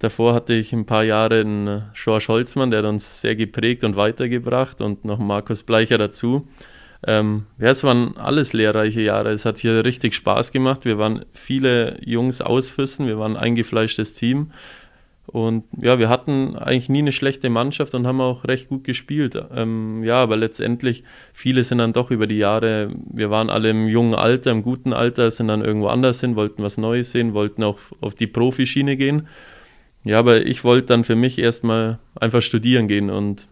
Davor 0.00 0.32
hatte 0.34 0.54
ich 0.54 0.72
ein 0.72 0.86
paar 0.86 1.04
Jahre 1.04 1.40
einen 1.40 1.82
George 1.92 2.24
Holzmann, 2.28 2.70
der 2.70 2.80
hat 2.80 2.86
uns 2.86 3.20
sehr 3.20 3.36
geprägt 3.36 3.84
und 3.84 3.96
weitergebracht 3.96 4.80
und 4.80 5.04
noch 5.04 5.18
Markus 5.18 5.62
Bleicher 5.62 5.98
dazu. 5.98 6.48
Ähm, 7.06 7.44
ja, 7.58 7.68
es 7.68 7.84
waren 7.84 8.16
alles 8.16 8.54
lehrreiche 8.54 9.02
Jahre. 9.02 9.30
Es 9.30 9.44
hat 9.44 9.58
hier 9.58 9.84
richtig 9.84 10.14
Spaß 10.14 10.52
gemacht. 10.52 10.86
Wir 10.86 10.96
waren 10.96 11.26
viele 11.32 11.98
Jungs 12.02 12.40
aus 12.40 12.70
Füssen, 12.70 13.06
wir 13.06 13.18
waren 13.18 13.36
ein 13.36 13.42
eingefleischtes 13.42 14.14
Team. 14.14 14.52
Und 15.26 15.64
ja, 15.80 15.98
wir 15.98 16.08
hatten 16.08 16.56
eigentlich 16.56 16.88
nie 16.88 17.00
eine 17.00 17.12
schlechte 17.12 17.50
Mannschaft 17.50 17.94
und 17.94 18.06
haben 18.06 18.22
auch 18.22 18.44
recht 18.44 18.68
gut 18.68 18.84
gespielt. 18.84 19.40
Ähm, 19.54 20.02
ja, 20.02 20.16
aber 20.16 20.36
letztendlich, 20.36 21.04
viele 21.34 21.62
sind 21.62 21.78
dann 21.78 21.92
doch 21.92 22.10
über 22.10 22.26
die 22.26 22.38
Jahre, 22.38 22.88
wir 23.12 23.30
waren 23.30 23.48
alle 23.50 23.70
im 23.70 23.86
jungen 23.86 24.14
Alter, 24.14 24.50
im 24.50 24.62
guten 24.62 24.94
Alter, 24.94 25.30
sind 25.30 25.48
dann 25.48 25.62
irgendwo 25.62 25.88
anders 25.88 26.20
hin, 26.20 26.36
wollten 26.36 26.62
was 26.62 26.78
Neues 26.78 27.12
sehen, 27.12 27.34
wollten 27.34 27.62
auch 27.62 27.78
auf 28.00 28.14
die 28.14 28.26
Profischiene 28.26 28.96
gehen. 28.96 29.28
Ja, 30.04 30.18
aber 30.18 30.46
ich 30.46 30.64
wollte 30.64 30.86
dann 30.86 31.04
für 31.04 31.16
mich 31.16 31.38
erstmal 31.38 31.98
einfach 32.18 32.42
studieren 32.42 32.88
gehen 32.88 33.10
und 33.10 33.48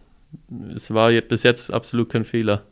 es 0.75 0.93
war 0.93 1.11
bis 1.11 1.43
jetzt 1.43 1.71
absolut 1.71 2.09
kein 2.09 2.23
Fehler. 2.23 2.63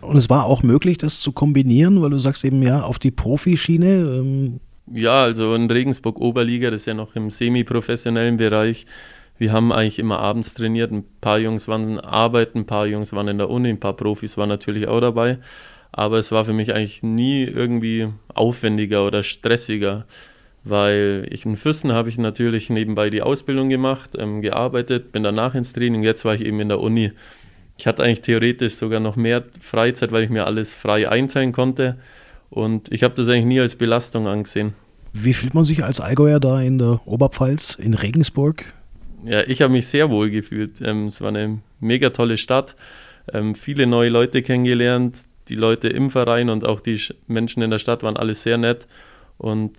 Und 0.00 0.16
es 0.16 0.30
war 0.30 0.44
auch 0.44 0.62
möglich, 0.62 0.98
das 0.98 1.20
zu 1.20 1.32
kombinieren, 1.32 2.02
weil 2.02 2.10
du 2.10 2.18
sagst 2.18 2.44
eben 2.44 2.62
ja 2.62 2.82
auf 2.82 2.98
die 2.98 3.10
Profischiene. 3.10 3.96
Ähm 3.96 4.60
ja, 4.92 5.24
also 5.24 5.54
in 5.54 5.70
Regensburg 5.70 6.20
Oberliga, 6.20 6.70
das 6.70 6.82
ist 6.82 6.86
ja 6.86 6.94
noch 6.94 7.16
im 7.16 7.30
semi-professionellen 7.30 8.36
Bereich. 8.36 8.86
Wir 9.38 9.52
haben 9.52 9.72
eigentlich 9.72 9.98
immer 9.98 10.20
abends 10.20 10.54
trainiert. 10.54 10.92
Ein 10.92 11.04
paar 11.20 11.38
Jungs 11.38 11.66
waren 11.66 11.98
arbeiten, 11.98 12.60
ein 12.60 12.66
paar 12.66 12.86
Jungs 12.86 13.12
waren 13.12 13.28
in 13.28 13.38
der 13.38 13.50
Uni, 13.50 13.68
ein 13.68 13.80
paar 13.80 13.96
Profis 13.96 14.36
waren 14.36 14.48
natürlich 14.48 14.86
auch 14.86 15.00
dabei. 15.00 15.38
Aber 15.92 16.18
es 16.18 16.30
war 16.30 16.44
für 16.44 16.52
mich 16.52 16.72
eigentlich 16.74 17.02
nie 17.02 17.44
irgendwie 17.44 18.08
aufwendiger 18.32 19.06
oder 19.06 19.22
stressiger 19.22 20.06
weil 20.68 21.26
ich 21.30 21.46
in 21.46 21.56
Füssen 21.56 21.92
habe 21.92 22.08
ich 22.08 22.18
natürlich 22.18 22.70
nebenbei 22.70 23.08
die 23.08 23.22
Ausbildung 23.22 23.68
gemacht, 23.68 24.10
ähm, 24.18 24.42
gearbeitet, 24.42 25.12
bin 25.12 25.22
danach 25.22 25.54
ins 25.54 25.72
Training, 25.72 26.02
jetzt 26.02 26.24
war 26.24 26.34
ich 26.34 26.44
eben 26.44 26.58
in 26.58 26.68
der 26.68 26.80
Uni. 26.80 27.12
Ich 27.78 27.86
hatte 27.86 28.02
eigentlich 28.02 28.22
theoretisch 28.22 28.74
sogar 28.74 28.98
noch 28.98 29.14
mehr 29.16 29.44
Freizeit, 29.60 30.10
weil 30.10 30.24
ich 30.24 30.30
mir 30.30 30.44
alles 30.46 30.74
frei 30.74 31.08
einteilen 31.08 31.52
konnte 31.52 31.96
und 32.50 32.92
ich 32.92 33.04
habe 33.04 33.14
das 33.14 33.28
eigentlich 33.28 33.44
nie 33.44 33.60
als 33.60 33.76
Belastung 33.76 34.26
angesehen. 34.26 34.74
Wie 35.12 35.34
fühlt 35.34 35.54
man 35.54 35.64
sich 35.64 35.84
als 35.84 36.00
Allgäuer 36.00 36.40
da 36.40 36.60
in 36.60 36.78
der 36.78 37.00
Oberpfalz, 37.06 37.76
in 37.80 37.94
Regensburg? 37.94 38.64
Ja, 39.24 39.42
ich 39.42 39.62
habe 39.62 39.72
mich 39.72 39.86
sehr 39.86 40.10
wohl 40.10 40.30
gefühlt. 40.30 40.80
Ähm, 40.80 41.06
es 41.06 41.20
war 41.20 41.28
eine 41.28 41.60
mega 41.78 42.10
tolle 42.10 42.36
Stadt, 42.36 42.74
ähm, 43.32 43.54
viele 43.54 43.86
neue 43.86 44.08
Leute 44.08 44.42
kennengelernt, 44.42 45.26
die 45.48 45.54
Leute 45.54 45.88
im 45.88 46.10
Verein 46.10 46.50
und 46.50 46.66
auch 46.66 46.80
die 46.80 47.00
Menschen 47.28 47.62
in 47.62 47.70
der 47.70 47.78
Stadt 47.78 48.02
waren 48.02 48.16
alle 48.16 48.34
sehr 48.34 48.58
nett 48.58 48.88
und 49.38 49.72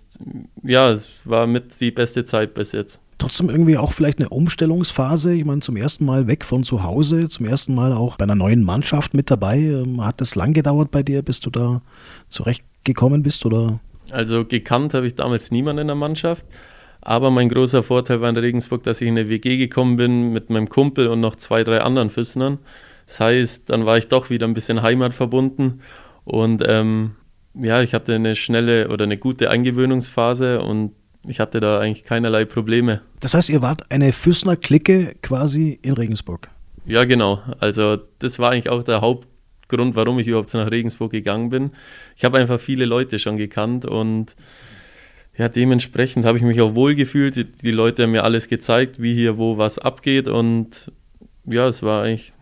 ja, 0.62 0.90
es 0.90 1.10
war 1.24 1.46
mit 1.46 1.80
die 1.80 1.90
beste 1.90 2.24
Zeit 2.24 2.54
bis 2.54 2.72
jetzt. 2.72 3.00
Trotzdem 3.18 3.50
irgendwie 3.50 3.76
auch 3.76 3.90
vielleicht 3.90 4.20
eine 4.20 4.28
Umstellungsphase. 4.28 5.34
Ich 5.34 5.44
meine, 5.44 5.60
zum 5.60 5.76
ersten 5.76 6.04
Mal 6.04 6.28
weg 6.28 6.44
von 6.44 6.62
zu 6.62 6.84
Hause, 6.84 7.28
zum 7.28 7.46
ersten 7.46 7.74
Mal 7.74 7.92
auch 7.92 8.16
bei 8.16 8.22
einer 8.22 8.36
neuen 8.36 8.62
Mannschaft 8.62 9.14
mit 9.14 9.30
dabei. 9.30 9.58
Ähm, 9.58 10.04
hat 10.04 10.20
das 10.20 10.36
lang 10.36 10.52
gedauert 10.52 10.92
bei 10.92 11.02
dir, 11.02 11.22
bis 11.22 11.40
du 11.40 11.50
da 11.50 11.82
zurechtgekommen 12.28 13.24
bist? 13.24 13.44
Oder? 13.44 13.80
Also 14.10 14.44
gekannt 14.44 14.94
habe 14.94 15.08
ich 15.08 15.16
damals 15.16 15.50
niemanden 15.50 15.82
in 15.82 15.86
der 15.88 15.96
Mannschaft. 15.96 16.46
Aber 17.00 17.30
mein 17.30 17.48
großer 17.48 17.82
Vorteil 17.82 18.20
war 18.20 18.28
in 18.28 18.36
Regensburg, 18.36 18.84
dass 18.84 19.00
ich 19.00 19.08
in 19.08 19.18
eine 19.18 19.28
WG 19.28 19.56
gekommen 19.56 19.96
bin 19.96 20.32
mit 20.32 20.50
meinem 20.50 20.68
Kumpel 20.68 21.08
und 21.08 21.20
noch 21.20 21.36
zwei, 21.36 21.64
drei 21.64 21.80
anderen 21.80 22.10
Füßnern. 22.10 22.58
Das 23.06 23.18
heißt, 23.18 23.70
dann 23.70 23.84
war 23.86 23.98
ich 23.98 24.06
doch 24.08 24.30
wieder 24.30 24.46
ein 24.46 24.54
bisschen 24.54 24.82
heimatverbunden. 24.82 25.80
Und 26.24 26.62
ähm, 26.66 27.12
ja, 27.60 27.82
ich 27.82 27.94
hatte 27.94 28.14
eine 28.14 28.36
schnelle 28.36 28.88
oder 28.88 29.04
eine 29.04 29.16
gute 29.16 29.50
Eingewöhnungsphase 29.50 30.60
und 30.60 30.92
ich 31.26 31.40
hatte 31.40 31.60
da 31.60 31.80
eigentlich 31.80 32.04
keinerlei 32.04 32.44
Probleme. 32.44 33.02
Das 33.20 33.34
heißt, 33.34 33.50
ihr 33.50 33.62
wart 33.62 33.90
eine 33.90 34.12
Füßner-Clique 34.12 35.16
quasi 35.22 35.78
in 35.82 35.92
Regensburg? 35.94 36.48
Ja, 36.86 37.04
genau. 37.04 37.42
Also 37.60 37.98
das 38.18 38.38
war 38.38 38.50
eigentlich 38.50 38.70
auch 38.70 38.82
der 38.82 39.00
Hauptgrund, 39.00 39.94
warum 39.94 40.18
ich 40.18 40.28
überhaupt 40.28 40.52
nach 40.54 40.70
Regensburg 40.70 41.10
gegangen 41.12 41.50
bin. 41.50 41.72
Ich 42.16 42.24
habe 42.24 42.38
einfach 42.38 42.58
viele 42.58 42.86
Leute 42.86 43.18
schon 43.18 43.36
gekannt 43.36 43.84
und 43.84 44.36
ja, 45.36 45.48
dementsprechend 45.48 46.24
habe 46.24 46.38
ich 46.38 46.44
mich 46.44 46.60
auch 46.60 46.74
wohl 46.74 46.94
gefühlt. 46.94 47.36
Die, 47.36 47.44
die 47.44 47.70
Leute 47.70 48.04
haben 48.04 48.12
mir 48.12 48.24
alles 48.24 48.48
gezeigt, 48.48 49.00
wie 49.02 49.14
hier 49.14 49.38
wo 49.38 49.58
was 49.58 49.78
abgeht 49.78 50.28
und 50.28 50.90
ja, 51.44 51.68
es 51.68 51.82
war 51.82 52.04
eigentlich 52.04 52.32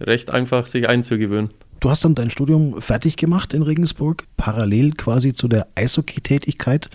recht 0.00 0.30
einfach, 0.30 0.66
sich 0.66 0.88
einzugewöhnen. 0.88 1.50
Du 1.80 1.90
hast 1.90 2.04
dann 2.04 2.14
dein 2.14 2.30
Studium 2.30 2.80
fertig 2.80 3.16
gemacht 3.16 3.52
in 3.52 3.62
Regensburg, 3.62 4.24
parallel 4.36 4.92
quasi 4.92 5.34
zu 5.34 5.48
der 5.48 5.66
Eishockey-Tätigkeit, 5.74 6.88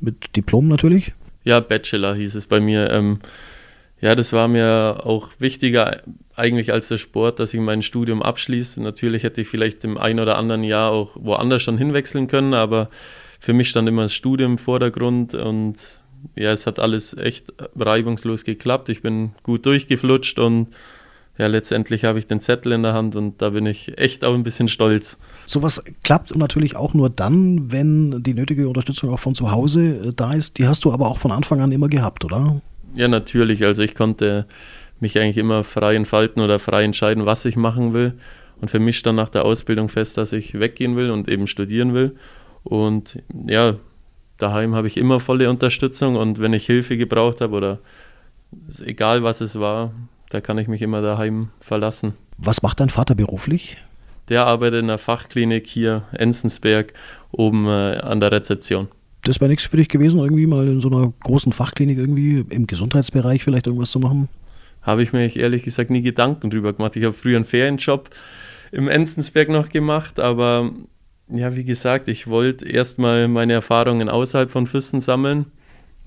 mit 0.00 0.36
Diplom 0.36 0.68
natürlich? 0.68 1.12
Ja, 1.44 1.60
Bachelor 1.60 2.14
hieß 2.14 2.34
es 2.34 2.46
bei 2.46 2.60
mir. 2.60 2.90
Ähm, 2.90 3.18
Ja, 4.00 4.14
das 4.14 4.32
war 4.32 4.46
mir 4.46 5.00
auch 5.04 5.30
wichtiger 5.38 6.02
eigentlich 6.34 6.70
als 6.70 6.88
der 6.88 6.98
Sport, 6.98 7.40
dass 7.40 7.54
ich 7.54 7.60
mein 7.60 7.80
Studium 7.80 8.22
abschließe. 8.22 8.82
Natürlich 8.82 9.22
hätte 9.22 9.40
ich 9.40 9.48
vielleicht 9.48 9.84
im 9.84 9.96
ein 9.96 10.20
oder 10.20 10.36
anderen 10.36 10.64
Jahr 10.64 10.90
auch 10.90 11.16
woanders 11.18 11.62
schon 11.62 11.78
hinwechseln 11.78 12.26
können, 12.26 12.52
aber 12.52 12.90
für 13.40 13.54
mich 13.54 13.70
stand 13.70 13.88
immer 13.88 14.02
das 14.02 14.12
Studium 14.12 14.52
im 14.52 14.58
Vordergrund 14.58 15.34
und 15.34 15.76
ja, 16.34 16.52
es 16.52 16.66
hat 16.66 16.78
alles 16.78 17.16
echt 17.16 17.54
reibungslos 17.74 18.44
geklappt. 18.44 18.90
Ich 18.90 19.00
bin 19.00 19.32
gut 19.42 19.64
durchgeflutscht 19.64 20.38
und 20.38 20.68
ja, 21.38 21.48
letztendlich 21.48 22.04
habe 22.04 22.18
ich 22.18 22.26
den 22.26 22.40
Zettel 22.40 22.72
in 22.72 22.82
der 22.82 22.94
Hand 22.94 23.14
und 23.14 23.42
da 23.42 23.50
bin 23.50 23.66
ich 23.66 23.98
echt 23.98 24.24
auch 24.24 24.34
ein 24.34 24.42
bisschen 24.42 24.68
stolz. 24.68 25.18
Sowas 25.44 25.82
klappt 26.02 26.34
natürlich 26.34 26.76
auch 26.76 26.94
nur 26.94 27.10
dann, 27.10 27.70
wenn 27.70 28.22
die 28.22 28.32
nötige 28.32 28.68
Unterstützung 28.68 29.10
auch 29.10 29.20
von 29.20 29.34
zu 29.34 29.50
Hause 29.50 29.84
äh, 29.84 30.12
da 30.16 30.32
ist. 30.32 30.58
Die 30.58 30.66
hast 30.66 30.84
du 30.84 30.92
aber 30.92 31.08
auch 31.08 31.18
von 31.18 31.30
Anfang 31.32 31.60
an 31.60 31.72
immer 31.72 31.88
gehabt, 31.88 32.24
oder? 32.24 32.60
Ja, 32.94 33.08
natürlich. 33.08 33.64
Also 33.64 33.82
ich 33.82 33.94
konnte 33.94 34.46
mich 35.00 35.18
eigentlich 35.18 35.36
immer 35.36 35.62
frei 35.62 35.94
entfalten 35.94 36.42
oder 36.42 36.58
frei 36.58 36.84
entscheiden, 36.84 37.26
was 37.26 37.44
ich 37.44 37.56
machen 37.56 37.92
will. 37.92 38.14
Und 38.62 38.70
für 38.70 38.78
mich 38.78 38.96
stand 38.96 39.16
nach 39.16 39.28
der 39.28 39.44
Ausbildung 39.44 39.90
fest, 39.90 40.16
dass 40.16 40.32
ich 40.32 40.58
weggehen 40.58 40.96
will 40.96 41.10
und 41.10 41.28
eben 41.28 41.46
studieren 41.46 41.92
will. 41.92 42.16
Und 42.64 43.22
ja, 43.46 43.74
daheim 44.38 44.74
habe 44.74 44.86
ich 44.86 44.96
immer 44.96 45.20
volle 45.20 45.50
Unterstützung 45.50 46.16
und 46.16 46.40
wenn 46.40 46.54
ich 46.54 46.64
Hilfe 46.64 46.96
gebraucht 46.96 47.42
habe 47.42 47.54
oder 47.54 47.78
egal 48.84 49.22
was 49.22 49.42
es 49.42 49.60
war, 49.60 49.92
da 50.36 50.42
kann 50.42 50.58
ich 50.58 50.68
mich 50.68 50.82
immer 50.82 51.00
daheim 51.00 51.48
verlassen. 51.60 52.12
Was 52.36 52.60
macht 52.60 52.80
dein 52.80 52.90
Vater 52.90 53.14
beruflich? 53.14 53.78
Der 54.28 54.44
arbeitet 54.44 54.80
in 54.80 54.88
der 54.88 54.98
Fachklinik 54.98 55.66
hier 55.66 56.02
Enzensberg 56.12 56.92
oben 57.32 57.66
äh, 57.66 57.96
an 58.02 58.20
der 58.20 58.32
Rezeption. 58.32 58.88
Das 59.22 59.40
wäre 59.40 59.48
nichts 59.48 59.64
für 59.64 59.78
dich 59.78 59.88
gewesen, 59.88 60.20
irgendwie 60.20 60.46
mal 60.46 60.66
in 60.66 60.82
so 60.82 60.88
einer 60.88 61.10
großen 61.24 61.54
Fachklinik 61.54 61.96
irgendwie 61.96 62.44
im 62.50 62.66
Gesundheitsbereich 62.66 63.44
vielleicht 63.44 63.66
irgendwas 63.66 63.90
zu 63.90 63.98
machen? 63.98 64.28
Habe 64.82 65.02
ich 65.02 65.14
mir 65.14 65.34
ehrlich 65.34 65.62
gesagt 65.62 65.88
nie 65.88 66.02
Gedanken 66.02 66.50
drüber 66.50 66.74
gemacht. 66.74 66.96
Ich 66.96 67.04
habe 67.04 67.14
früher 67.14 67.36
einen 67.36 67.46
Ferienjob 67.46 68.10
im 68.72 68.88
Enzensberg 68.88 69.48
noch 69.48 69.70
gemacht, 69.70 70.20
aber 70.20 70.70
ja, 71.28 71.56
wie 71.56 71.64
gesagt, 71.64 72.08
ich 72.08 72.26
wollte 72.26 72.68
erstmal 72.68 73.26
meine 73.26 73.54
Erfahrungen 73.54 74.10
außerhalb 74.10 74.50
von 74.50 74.66
Füssen 74.66 75.00
sammeln. 75.00 75.46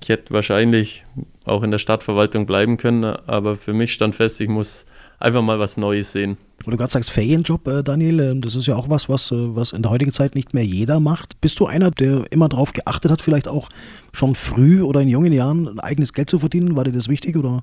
Ich 0.00 0.08
hätte 0.08 0.32
wahrscheinlich 0.32 1.02
auch 1.50 1.62
in 1.62 1.70
der 1.70 1.78
Stadtverwaltung 1.78 2.46
bleiben 2.46 2.76
können, 2.76 3.04
aber 3.04 3.56
für 3.56 3.72
mich 3.72 3.92
stand 3.92 4.14
fest, 4.14 4.40
ich 4.40 4.48
muss 4.48 4.86
einfach 5.18 5.42
mal 5.42 5.58
was 5.58 5.76
Neues 5.76 6.12
sehen. 6.12 6.36
Wo 6.64 6.70
du 6.70 6.76
gerade 6.76 6.90
sagst, 6.90 7.10
Ferienjob, 7.10 7.66
äh, 7.68 7.82
Daniel, 7.82 8.20
äh, 8.20 8.40
das 8.40 8.54
ist 8.54 8.66
ja 8.66 8.76
auch 8.76 8.88
was, 8.88 9.08
was, 9.08 9.30
äh, 9.30 9.54
was 9.54 9.72
in 9.72 9.82
der 9.82 9.90
heutigen 9.90 10.12
Zeit 10.12 10.34
nicht 10.34 10.54
mehr 10.54 10.64
jeder 10.64 11.00
macht. 11.00 11.40
Bist 11.40 11.60
du 11.60 11.66
einer, 11.66 11.90
der 11.90 12.24
immer 12.30 12.48
darauf 12.48 12.72
geachtet 12.72 13.10
hat, 13.10 13.22
vielleicht 13.22 13.48
auch 13.48 13.68
schon 14.12 14.34
früh 14.34 14.82
oder 14.82 15.00
in 15.00 15.08
jungen 15.08 15.32
Jahren 15.32 15.68
ein 15.68 15.80
eigenes 15.80 16.12
Geld 16.12 16.30
zu 16.30 16.38
verdienen? 16.38 16.76
War 16.76 16.84
dir 16.84 16.92
das 16.92 17.08
wichtig 17.08 17.36
oder? 17.36 17.62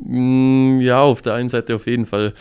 Mm, 0.00 0.80
ja, 0.80 1.00
auf 1.00 1.22
der 1.22 1.34
einen 1.34 1.48
Seite 1.48 1.74
auf 1.74 1.86
jeden 1.86 2.06
Fall. 2.06 2.34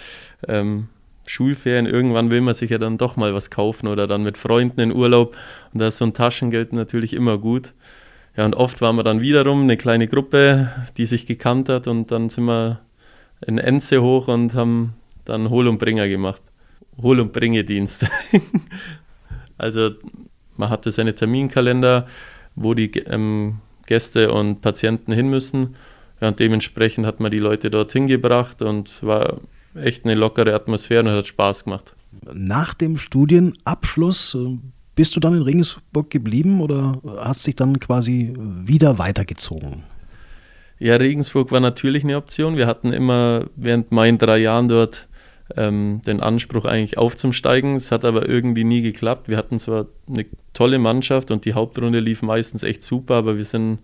Ähm, 0.48 0.88
Schulferien, 1.28 1.86
irgendwann 1.86 2.30
will 2.30 2.42
man 2.42 2.54
sich 2.54 2.70
ja 2.70 2.78
dann 2.78 2.98
doch 2.98 3.18
mal 3.18 3.34
was 3.34 3.50
kaufen 3.50 3.88
oder 3.88 4.08
dann 4.08 4.24
mit 4.24 4.38
Freunden 4.38 4.80
in 4.80 4.94
Urlaub. 4.94 5.36
Und 5.74 5.82
da 5.82 5.88
ist 5.90 5.98
so 5.98 6.06
ein 6.06 6.14
Taschengeld 6.14 6.74
natürlich 6.74 7.14
immer 7.14 7.38
gut. 7.38 7.74
Ja, 8.38 8.46
und 8.46 8.56
oft 8.56 8.82
waren 8.82 8.96
wir 8.96 9.04
dann 9.04 9.20
wiederum 9.20 9.64
eine 9.64 9.78
kleine 9.78 10.08
Gruppe, 10.08 10.72
die 10.96 11.08
sich 11.08 11.26
gekannt 11.26 11.70
hat 11.70 11.88
und 11.88 12.12
dann 12.12 12.30
sind 12.30 12.46
wir 12.46 12.80
in 13.46 13.58
Enze 13.58 14.02
hoch 14.04 14.28
und 14.28 14.54
haben 14.54 14.94
dann 15.26 15.50
Hol- 15.50 15.68
und 15.68 15.80
Bringer 15.80 16.08
gemacht. 16.08 16.42
Hol- 17.02 17.20
und 17.20 17.34
Bringedienst. 17.34 18.08
also 19.58 19.90
man 20.56 20.70
hatte 20.70 20.92
seine 20.92 21.16
Terminkalender, 21.16 22.06
wo 22.56 22.76
die 22.76 22.92
ähm, 23.08 23.60
Gäste 23.88 24.32
und 24.32 24.62
Patienten 24.62 25.14
hin 25.14 25.30
müssen. 25.30 25.76
Ja, 26.22 26.28
und 26.28 26.40
dementsprechend 26.40 27.08
hat 27.08 27.20
man 27.20 27.32
die 27.32 27.40
Leute 27.40 27.72
dorthin 27.72 28.06
gebracht 28.06 28.62
und 28.62 29.02
war 29.04 29.40
echt 29.74 30.06
eine 30.06 30.14
lockere 30.14 30.54
Atmosphäre 30.54 31.04
und 31.04 31.10
hat 31.10 31.26
Spaß 31.26 31.64
gemacht. 31.64 31.96
Nach 32.32 32.76
dem 32.76 32.98
Studienabschluss 32.98 34.36
äh, 34.36 34.58
bist 34.98 35.16
du 35.16 35.20
dann 35.20 35.36
in 35.36 35.44
Regensburg 35.44 36.10
geblieben 36.10 36.60
oder 36.60 37.00
hast 37.20 37.46
dich 37.46 37.56
dann 37.56 37.80
quasi 37.80 38.34
wieder 38.36 38.98
weitergezogen? 38.98 39.84
Ja, 40.80 40.96
Regensburg 40.96 41.52
war 41.52 41.60
natürlich 41.60 42.04
eine 42.04 42.18
Option. 42.18 42.58
Wir 42.58 42.66
hatten 42.66 42.92
immer 42.92 43.46
während 43.56 43.92
meinen 43.92 44.18
drei 44.18 44.40
Jahren 44.40 44.68
dort 44.68 45.08
ähm, 45.56 46.02
den 46.08 46.20
Anspruch 46.20 46.66
eigentlich 46.66 46.98
aufzusteigen. 46.98 47.76
Es 47.76 47.92
hat 47.92 48.06
aber 48.06 48.28
irgendwie 48.28 48.64
nie 48.64 48.82
geklappt. 48.82 49.30
Wir 49.30 49.38
hatten 49.38 49.60
zwar 49.60 49.86
eine 50.10 50.26
tolle 50.54 50.80
Mannschaft 50.80 51.30
und 51.30 51.46
die 51.46 51.54
Hauptrunde 51.54 52.00
lief 52.00 52.24
meistens 52.24 52.64
echt 52.64 52.84
super, 52.84 53.16
aber 53.16 53.38
wir 53.38 53.46
sind, 53.46 53.78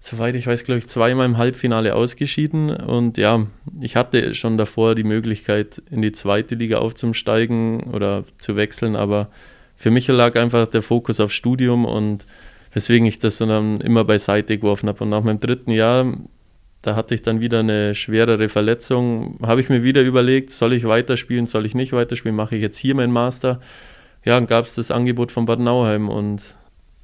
soweit 0.00 0.34
ich 0.34 0.46
weiß, 0.46 0.64
glaube 0.64 0.78
ich, 0.78 0.88
zweimal 0.88 1.26
im 1.26 1.36
Halbfinale 1.36 1.94
ausgeschieden. 1.94 2.70
Und 2.70 3.18
ja, 3.18 3.46
ich 3.82 3.96
hatte 3.96 4.34
schon 4.34 4.56
davor 4.56 4.94
die 4.94 5.04
Möglichkeit, 5.04 5.82
in 5.90 6.00
die 6.00 6.12
zweite 6.12 6.54
Liga 6.54 6.78
aufzusteigen 6.78 7.82
oder 7.92 8.24
zu 8.38 8.56
wechseln, 8.56 8.96
aber 8.96 9.28
für 9.82 9.90
mich 9.90 10.06
lag 10.06 10.36
einfach 10.36 10.68
der 10.68 10.80
Fokus 10.80 11.18
auf 11.18 11.32
Studium 11.32 11.84
und 11.84 12.24
weswegen 12.72 13.04
ich 13.04 13.18
das 13.18 13.38
dann 13.38 13.80
immer 13.80 14.04
beiseite 14.04 14.56
geworfen 14.56 14.88
habe. 14.88 15.02
Und 15.02 15.10
nach 15.10 15.24
meinem 15.24 15.40
dritten 15.40 15.72
Jahr, 15.72 16.06
da 16.82 16.94
hatte 16.94 17.16
ich 17.16 17.22
dann 17.22 17.40
wieder 17.40 17.58
eine 17.58 17.92
schwerere 17.96 18.48
Verletzung, 18.48 19.40
habe 19.42 19.60
ich 19.60 19.70
mir 19.70 19.82
wieder 19.82 20.02
überlegt, 20.02 20.52
soll 20.52 20.72
ich 20.74 20.84
weiterspielen, 20.84 21.46
soll 21.46 21.66
ich 21.66 21.74
nicht 21.74 21.92
weiterspielen, 21.92 22.36
mache 22.36 22.54
ich 22.54 22.62
jetzt 22.62 22.78
hier 22.78 22.94
meinen 22.94 23.12
Master. 23.12 23.58
Ja, 24.24 24.34
dann 24.36 24.46
gab 24.46 24.66
es 24.66 24.76
das 24.76 24.92
Angebot 24.92 25.32
von 25.32 25.46
Bad 25.46 25.58
Nauheim 25.58 26.08
und 26.08 26.54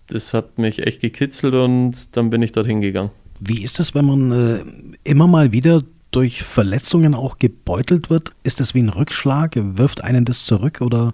das 0.07 0.33
hat 0.33 0.59
mich 0.59 0.87
echt 0.87 1.01
gekitzelt 1.01 1.55
und 1.55 2.17
dann 2.17 2.31
bin 2.31 2.43
ich 2.43 2.53
dorthin 2.53 2.81
gegangen. 2.81 3.11
Wie 3.41 3.65
ist 3.65 3.81
es, 3.81 3.93
wenn 3.97 4.05
man 4.05 4.31
äh, 4.31 4.63
immer 5.03 5.27
mal 5.27 5.51
wieder 5.51 5.83
durch 6.13 6.45
Verletzungen 6.45 7.17
auch 7.17 7.41
gebeutelt 7.41 8.09
wird? 8.09 8.31
Ist 8.45 8.61
das 8.61 8.77
wie 8.77 8.83
ein 8.83 8.89
Rückschlag? 8.89 9.55
Wirft 9.57 10.05
einen 10.05 10.25
das 10.25 10.45
zurück 10.45 10.81
oder 10.81 11.13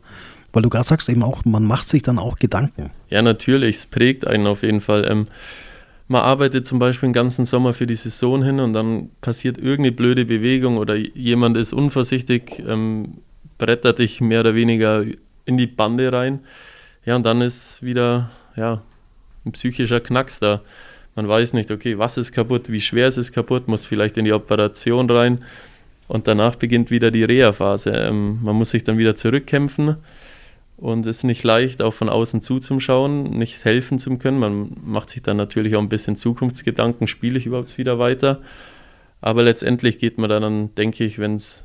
weil 0.55 0.63
du 0.63 0.71
gerade 0.71 0.87
sagst 0.87 1.09
eben 1.09 1.23
auch, 1.23 1.45
man 1.45 1.65
macht 1.65 1.89
sich 1.89 2.03
dann 2.03 2.19
auch 2.19 2.39
Gedanken. 2.39 2.91
Ja, 3.11 3.23
natürlich, 3.23 3.77
es 3.77 3.87
prägt 3.87 4.27
einen 4.27 4.47
auf 4.47 4.63
jeden 4.63 4.81
Fall. 4.81 5.05
Ähm, 5.11 5.25
man 6.07 6.23
arbeitet 6.23 6.67
zum 6.67 6.79
Beispiel 6.79 7.09
den 7.09 7.13
ganzen 7.13 7.45
Sommer 7.45 7.75
für 7.75 7.87
die 7.87 7.97
Saison 7.97 8.43
hin 8.43 8.61
und 8.61 8.73
dann 8.73 9.11
passiert 9.21 9.59
irgendeine 9.59 9.93
blöde 9.93 10.25
Bewegung 10.25 10.77
oder 10.77 10.95
jemand 10.95 11.57
ist 11.57 11.73
unvorsichtig, 11.73 12.63
ähm, 12.67 13.19
brettert 13.59 13.99
dich 13.99 14.21
mehr 14.21 14.41
oder 14.41 14.55
weniger 14.55 15.05
in 15.45 15.57
die 15.57 15.67
Bande 15.67 16.13
rein. 16.13 16.41
Ja, 17.05 17.17
und 17.17 17.25
dann 17.27 17.41
ist 17.41 17.83
wieder 17.83 18.31
ja, 18.57 18.81
ein 19.45 19.53
psychischer 19.53 20.01
Knacks 20.01 20.39
da. 20.39 20.63
Man 21.17 21.29
weiß 21.29 21.53
nicht, 21.53 21.71
okay, 21.71 21.99
was 21.99 22.17
ist 22.17 22.33
kaputt, 22.33 22.65
wie 22.69 22.81
schwer 22.81 23.09
ist 23.09 23.17
es 23.17 23.33
kaputt, 23.33 23.67
muss 23.67 23.85
vielleicht 23.85 24.17
in 24.17 24.25
die 24.25 24.33
Operation 24.33 25.11
rein 25.11 25.45
und 26.07 26.29
danach 26.29 26.57
beginnt 26.57 26.91
wieder 26.91 27.11
die 27.11 27.25
Reha-Phase. 27.25 27.91
Ähm, 27.91 28.41
man 28.43 28.55
muss 28.55 28.71
sich 28.71 28.85
dann 28.85 28.99
wieder 28.99 29.17
zurückkämpfen 29.17 29.97
und 30.77 31.07
es 31.07 31.19
ist 31.19 31.25
nicht 31.25 31.45
leicht, 31.45 31.83
auch 31.83 31.95
von 31.95 32.09
außen 32.09 32.43
zuzuschauen, 32.43 33.31
nicht 33.31 33.65
helfen 33.65 33.99
zu 33.99 34.17
können. 34.19 34.39
Man 34.39 34.77
macht 34.85 35.11
sich 35.11 35.23
dann 35.23 35.37
natürlich 35.37 35.77
auch 35.77 35.81
ein 35.81 35.89
bisschen 35.89 36.17
Zukunftsgedanken, 36.17 37.07
spiele 37.07 37.39
ich 37.39 37.47
überhaupt 37.47 37.79
wieder 37.79 37.99
weiter. 37.99 38.41
Aber 39.21 39.43
letztendlich 39.43 39.99
geht 39.99 40.19
man 40.19 40.29
dann, 40.29 40.75
denke 40.75 41.05
ich, 41.05 41.19
wenn 41.19 41.37
es 41.37 41.65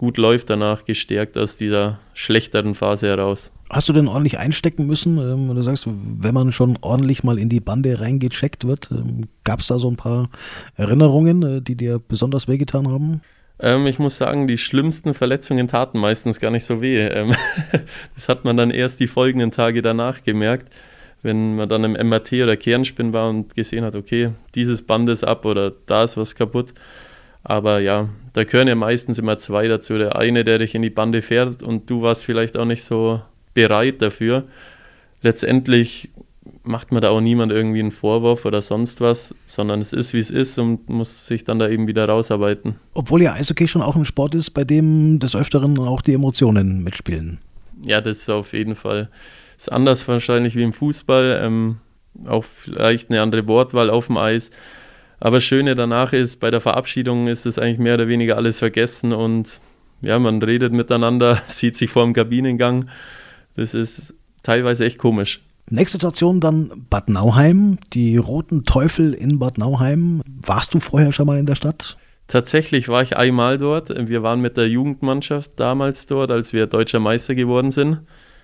gut 0.00 0.16
läuft, 0.16 0.48
danach 0.48 0.86
gestärkt 0.86 1.36
aus 1.36 1.56
dieser 1.56 2.00
schlechteren 2.14 2.74
Phase 2.74 3.06
heraus. 3.06 3.52
Hast 3.68 3.88
du 3.88 3.92
denn 3.92 4.08
ordentlich 4.08 4.38
einstecken 4.38 4.86
müssen? 4.86 5.18
Ähm, 5.18 5.54
du 5.54 5.62
sagst, 5.62 5.86
wenn 5.86 6.34
man 6.34 6.52
schon 6.52 6.78
ordentlich 6.80 7.22
mal 7.22 7.38
in 7.38 7.50
die 7.50 7.60
Bande 7.60 8.00
reingecheckt 8.00 8.66
wird, 8.66 8.88
ähm, 8.90 9.28
gab 9.44 9.60
es 9.60 9.66
da 9.66 9.78
so 9.78 9.90
ein 9.90 9.96
paar 9.96 10.30
Erinnerungen, 10.76 11.42
äh, 11.42 11.62
die 11.62 11.76
dir 11.76 11.98
besonders 11.98 12.48
wehgetan 12.48 12.88
haben? 12.88 13.20
Ähm, 13.60 13.86
ich 13.86 13.98
muss 13.98 14.16
sagen, 14.16 14.46
die 14.46 14.58
schlimmsten 14.58 15.14
Verletzungen 15.14 15.68
taten 15.68 15.98
meistens 15.98 16.40
gar 16.40 16.50
nicht 16.50 16.64
so 16.64 16.80
weh. 16.80 17.06
Ähm, 17.06 17.34
das 18.14 18.28
hat 18.28 18.44
man 18.44 18.56
dann 18.56 18.70
erst 18.70 19.00
die 19.00 19.08
folgenden 19.08 19.50
Tage 19.50 19.82
danach 19.82 20.22
gemerkt, 20.22 20.72
wenn 21.22 21.56
man 21.56 21.68
dann 21.68 21.84
im 21.84 22.08
MRT 22.08 22.32
oder 22.34 22.56
Kernspin 22.56 23.12
war 23.12 23.28
und 23.28 23.54
gesehen 23.54 23.84
hat, 23.84 23.94
okay, 23.94 24.30
dieses 24.54 24.82
Band 24.82 25.08
ist 25.10 25.24
ab 25.24 25.44
oder 25.44 25.72
da 25.86 26.04
ist 26.04 26.16
was 26.16 26.34
kaputt. 26.34 26.72
Aber 27.42 27.80
ja, 27.80 28.08
da 28.32 28.44
gehören 28.44 28.68
ja 28.68 28.74
meistens 28.74 29.18
immer 29.18 29.38
zwei 29.38 29.68
dazu. 29.68 29.98
Der 29.98 30.16
eine, 30.16 30.44
der 30.44 30.58
dich 30.58 30.74
in 30.74 30.82
die 30.82 30.90
Bande 30.90 31.22
fährt 31.22 31.62
und 31.62 31.88
du 31.88 32.02
warst 32.02 32.24
vielleicht 32.24 32.56
auch 32.56 32.64
nicht 32.64 32.84
so 32.84 33.22
bereit 33.54 34.02
dafür. 34.02 34.44
Letztendlich 35.22 36.10
macht 36.70 36.92
man 36.92 37.02
da 37.02 37.10
auch 37.10 37.20
niemand 37.20 37.52
irgendwie 37.52 37.80
einen 37.80 37.90
Vorwurf 37.90 38.44
oder 38.44 38.62
sonst 38.62 39.00
was, 39.00 39.34
sondern 39.44 39.80
es 39.80 39.92
ist, 39.92 40.14
wie 40.14 40.18
es 40.18 40.30
ist 40.30 40.58
und 40.58 40.88
muss 40.88 41.26
sich 41.26 41.44
dann 41.44 41.58
da 41.58 41.68
eben 41.68 41.86
wieder 41.86 42.08
rausarbeiten. 42.08 42.76
Obwohl 42.94 43.22
ja 43.22 43.34
Eishockey 43.34 43.68
schon 43.68 43.82
auch 43.82 43.96
ein 43.96 44.04
Sport 44.04 44.34
ist, 44.34 44.50
bei 44.50 44.64
dem 44.64 45.18
des 45.18 45.34
Öfteren 45.34 45.78
auch 45.78 46.00
die 46.00 46.14
Emotionen 46.14 46.82
mitspielen. 46.82 47.38
Ja, 47.84 48.00
das 48.00 48.18
ist 48.18 48.30
auf 48.30 48.52
jeden 48.52 48.76
Fall. 48.76 49.10
Ist 49.56 49.70
anders 49.70 50.06
wahrscheinlich 50.08 50.54
wie 50.56 50.62
im 50.62 50.72
Fußball, 50.72 51.40
ähm, 51.42 51.78
auch 52.26 52.44
vielleicht 52.44 53.10
eine 53.10 53.20
andere 53.20 53.46
Wortwahl 53.48 53.90
auf 53.90 54.06
dem 54.06 54.16
Eis. 54.16 54.50
Aber 55.18 55.36
das 55.36 55.44
Schöne 55.44 55.74
danach 55.74 56.12
ist, 56.12 56.40
bei 56.40 56.50
der 56.50 56.60
Verabschiedung 56.60 57.28
ist 57.28 57.44
es 57.46 57.58
eigentlich 57.58 57.78
mehr 57.78 57.94
oder 57.94 58.08
weniger 58.08 58.36
alles 58.36 58.58
vergessen 58.58 59.12
und 59.12 59.60
ja, 60.02 60.18
man 60.18 60.42
redet 60.42 60.72
miteinander, 60.72 61.42
sieht 61.48 61.76
sich 61.76 61.90
vor 61.90 62.04
dem 62.04 62.14
Kabinengang. 62.14 62.88
Das 63.56 63.74
ist 63.74 64.14
teilweise 64.42 64.86
echt 64.86 64.98
komisch. 64.98 65.42
Nächste 65.68 65.98
Station 65.98 66.40
dann 66.40 66.86
Bad 66.90 67.08
Nauheim, 67.08 67.78
die 67.92 68.16
Roten 68.16 68.64
Teufel 68.64 69.12
in 69.12 69.38
Bad 69.38 69.58
Nauheim. 69.58 70.22
Warst 70.26 70.74
du 70.74 70.80
vorher 70.80 71.12
schon 71.12 71.26
mal 71.26 71.38
in 71.38 71.46
der 71.46 71.54
Stadt? 71.54 71.96
Tatsächlich 72.26 72.88
war 72.88 73.02
ich 73.02 73.16
einmal 73.16 73.58
dort. 73.58 73.92
Wir 74.08 74.22
waren 74.22 74.40
mit 74.40 74.56
der 74.56 74.68
Jugendmannschaft 74.68 75.52
damals 75.56 76.06
dort, 76.06 76.30
als 76.30 76.52
wir 76.52 76.66
deutscher 76.66 77.00
Meister 77.00 77.34
geworden 77.34 77.70
sind. 77.70 78.00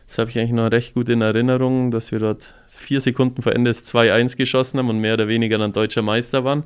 Das 0.07 0.19
habe 0.19 0.31
ich 0.31 0.39
eigentlich 0.39 0.53
noch 0.53 0.71
recht 0.71 0.95
gut 0.95 1.09
in 1.09 1.21
Erinnerung, 1.21 1.91
dass 1.91 2.13
wir 2.13 2.19
dort 2.19 2.55
vier 2.69 3.01
Sekunden 3.01 3.43
vor 3.43 3.53
Ende 3.53 3.73
2-1 3.73 4.37
geschossen 4.37 4.79
haben 4.79 4.89
und 4.89 5.01
mehr 5.01 5.15
oder 5.15 5.29
weniger 5.29 5.59
dann 5.59 5.73
deutscher 5.73 6.03
Meister 6.03 6.45
waren. 6.45 6.65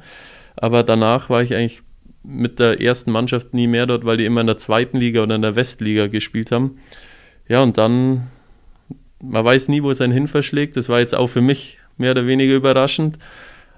Aber 0.56 0.82
danach 0.82 1.30
war 1.30 1.42
ich 1.42 1.54
eigentlich 1.54 1.82
mit 2.22 2.58
der 2.58 2.80
ersten 2.80 3.12
Mannschaft 3.12 3.54
nie 3.54 3.66
mehr 3.66 3.86
dort, 3.86 4.04
weil 4.04 4.18
die 4.18 4.26
immer 4.26 4.42
in 4.42 4.46
der 4.46 4.58
zweiten 4.58 4.98
Liga 4.98 5.22
oder 5.22 5.36
in 5.36 5.42
der 5.42 5.56
Westliga 5.56 6.06
gespielt 6.06 6.52
haben. 6.52 6.78
Ja, 7.48 7.62
und 7.62 7.78
dann, 7.78 8.28
man 9.22 9.44
weiß 9.44 9.68
nie, 9.68 9.82
wo 9.82 9.90
es 9.90 10.00
einen 10.00 10.12
hin 10.12 10.28
verschlägt. 10.28 10.76
Das 10.76 10.88
war 10.88 11.00
jetzt 11.00 11.14
auch 11.14 11.28
für 11.28 11.40
mich 11.40 11.78
mehr 11.96 12.12
oder 12.12 12.26
weniger 12.26 12.54
überraschend. 12.54 13.18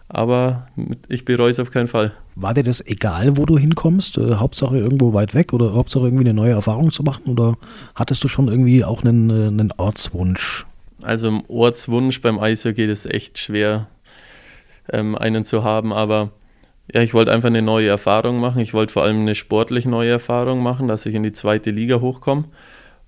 Aber 0.08 0.68
ich 1.08 1.24
bereue 1.24 1.50
es 1.50 1.58
auf 1.58 1.70
keinen 1.70 1.88
Fall. 1.88 2.12
War 2.34 2.52
dir 2.52 2.62
das 2.62 2.84
egal, 2.86 3.38
wo 3.38 3.46
du 3.46 3.56
hinkommst? 3.56 4.18
Äh, 4.18 4.34
Hauptsache 4.34 4.76
irgendwo 4.76 5.14
weit 5.14 5.34
weg 5.34 5.54
oder 5.54 5.72
Hauptsache 5.72 6.04
irgendwie 6.04 6.24
eine 6.24 6.34
neue 6.34 6.52
Erfahrung 6.52 6.92
zu 6.92 7.02
machen? 7.02 7.32
Oder 7.32 7.56
hattest 7.94 8.22
du 8.22 8.28
schon 8.28 8.48
irgendwie 8.48 8.84
auch 8.84 9.02
einen, 9.02 9.30
äh, 9.30 9.46
einen 9.46 9.72
Ortswunsch? 9.78 10.66
Also 11.02 11.28
im 11.28 11.42
Ortswunsch 11.48 12.20
beim 12.20 12.38
Eishockey 12.38 12.84
ist 12.84 13.06
es 13.06 13.10
echt 13.10 13.38
schwer, 13.38 13.88
ähm, 14.90 15.16
einen 15.16 15.44
zu 15.46 15.64
haben. 15.64 15.94
Aber 15.94 16.30
ja, 16.92 17.00
ich 17.00 17.14
wollte 17.14 17.32
einfach 17.32 17.48
eine 17.48 17.62
neue 17.62 17.88
Erfahrung 17.88 18.38
machen. 18.38 18.60
Ich 18.60 18.74
wollte 18.74 18.92
vor 18.92 19.04
allem 19.04 19.20
eine 19.20 19.34
sportlich 19.34 19.86
neue 19.86 20.10
Erfahrung 20.10 20.62
machen, 20.62 20.88
dass 20.88 21.06
ich 21.06 21.14
in 21.14 21.22
die 21.22 21.32
zweite 21.32 21.70
Liga 21.70 22.00
hochkomme. 22.00 22.44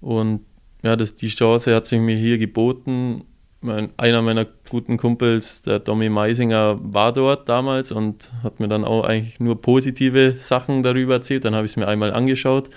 Und 0.00 0.40
ja, 0.84 0.96
das, 0.96 1.16
die 1.16 1.28
Chance 1.28 1.74
hat 1.74 1.86
sich 1.86 1.98
mir 1.98 2.16
hier 2.16 2.36
geboten. 2.36 3.24
Mein, 3.62 3.88
einer 3.96 4.20
meiner 4.20 4.44
guten 4.68 4.98
Kumpels, 4.98 5.62
der 5.62 5.78
Domi 5.78 6.10
Meisinger, 6.10 6.76
war 6.82 7.14
dort 7.14 7.48
damals 7.48 7.90
und 7.90 8.30
hat 8.42 8.60
mir 8.60 8.68
dann 8.68 8.84
auch 8.84 9.04
eigentlich 9.04 9.40
nur 9.40 9.62
positive 9.62 10.34
Sachen 10.38 10.82
darüber 10.82 11.14
erzählt. 11.14 11.46
Dann 11.46 11.54
habe 11.54 11.64
ich 11.64 11.72
es 11.72 11.76
mir 11.78 11.88
einmal 11.88 12.12
angeschaut 12.12 12.68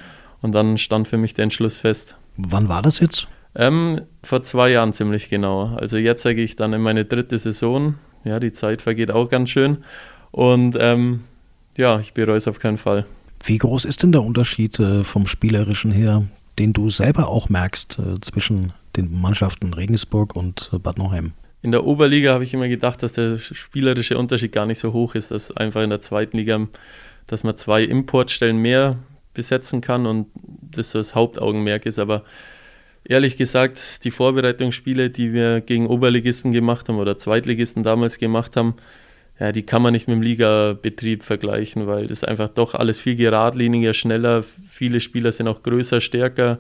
und 0.42 0.54
dann 0.54 0.78
stand 0.78 1.10
für 1.10 1.18
mich 1.18 1.34
der 1.34 1.44
Entschluss 1.44 1.80
fest. 1.80 2.16
Wann 2.38 2.70
war 2.70 2.82
das 2.82 3.02
jetzt? 3.02 3.28
Ähm, 3.56 4.00
vor 4.24 4.42
zwei 4.42 4.70
Jahren 4.70 4.94
ziemlich 4.94 5.30
genau. 5.30 5.76
Also 5.76 5.98
jetzt 5.98 6.22
sage 6.22 6.42
ich 6.42 6.56
dann 6.56 6.72
in 6.72 6.82
meine 6.82 7.04
dritte 7.04 7.38
Saison. 7.38 7.96
Ja, 8.24 8.40
die 8.40 8.54
Zeit 8.54 8.82
vergeht 8.82 9.12
auch 9.12 9.28
ganz 9.28 9.50
schön. 9.50 9.80
Und 10.32 10.78
ähm, 10.80 11.22
ja, 11.76 12.00
ich 12.00 12.14
bereue 12.14 12.38
es 12.38 12.48
auf 12.48 12.60
keinen 12.60 12.78
Fall. 12.78 13.06
Wie 13.44 13.58
groß 13.58 13.84
ist 13.84 14.04
denn 14.04 14.14
der 14.14 14.24
Unterschied 14.24 14.80
äh, 14.80 15.04
vom 15.04 15.28
Spielerischen 15.28 15.92
her, 15.92 16.24
den 16.60 16.74
du 16.74 16.90
selber 16.90 17.30
auch 17.30 17.50
merkst 17.50 18.00
äh, 18.00 18.20
zwischen 18.22 18.74
den 18.96 19.20
Mannschaften 19.22 19.74
Regensburg 19.74 20.36
und 20.36 20.70
äh, 20.74 20.80
Bad 20.80 20.98
Nauheim? 20.98 21.34
In 21.62 21.72
der 21.72 21.86
Oberliga 21.86 22.34
habe 22.34 22.44
ich 22.44 22.54
immer 22.54 22.68
gedacht, 22.68 23.02
dass 23.04 23.14
der 23.14 23.38
spielerische 23.38 24.18
Unterschied 24.18 24.52
gar 24.52 24.66
nicht 24.66 24.80
so 24.80 24.94
hoch 24.94 25.16
ist, 25.16 25.32
dass 25.32 25.52
einfach 25.52 25.82
in 25.84 25.90
der 25.90 26.02
zweiten 26.02 26.38
Liga, 26.38 26.68
dass 27.26 27.44
man 27.44 27.58
zwei 27.58 27.84
Importstellen 27.84 28.58
mehr 28.58 28.98
besetzen 29.34 29.82
kann 29.82 30.06
und 30.06 30.28
das 30.62 30.92
das 30.92 31.16
Hauptaugenmerk 31.16 31.86
ist. 31.86 32.00
Aber 32.00 32.24
ehrlich 33.04 33.38
gesagt, 33.38 34.04
die 34.04 34.12
Vorbereitungsspiele, 34.12 35.10
die 35.10 35.34
wir 35.34 35.62
gegen 35.62 35.88
Oberligisten 35.88 36.52
gemacht 36.52 36.90
haben 36.90 36.98
oder 37.00 37.18
Zweitligisten 37.18 37.84
damals 37.84 38.18
gemacht 38.18 38.56
haben, 38.56 38.76
ja, 39.40 39.52
die 39.52 39.64
kann 39.64 39.82
man 39.82 39.94
nicht 39.94 40.08
mit 40.08 40.16
dem 40.16 40.22
Ligabetrieb 40.22 41.24
vergleichen, 41.24 41.88
weil 41.88 42.08
das 42.08 42.24
einfach 42.24 42.50
doch 42.50 42.74
alles 42.74 43.00
viel 43.00 43.16
geradliniger, 43.16 43.94
schneller, 43.94 44.44
viele 44.68 45.00
Spieler 45.00 45.32
sind 45.32 45.48
auch 45.48 45.64
größer, 45.64 46.02
stärker 46.02 46.60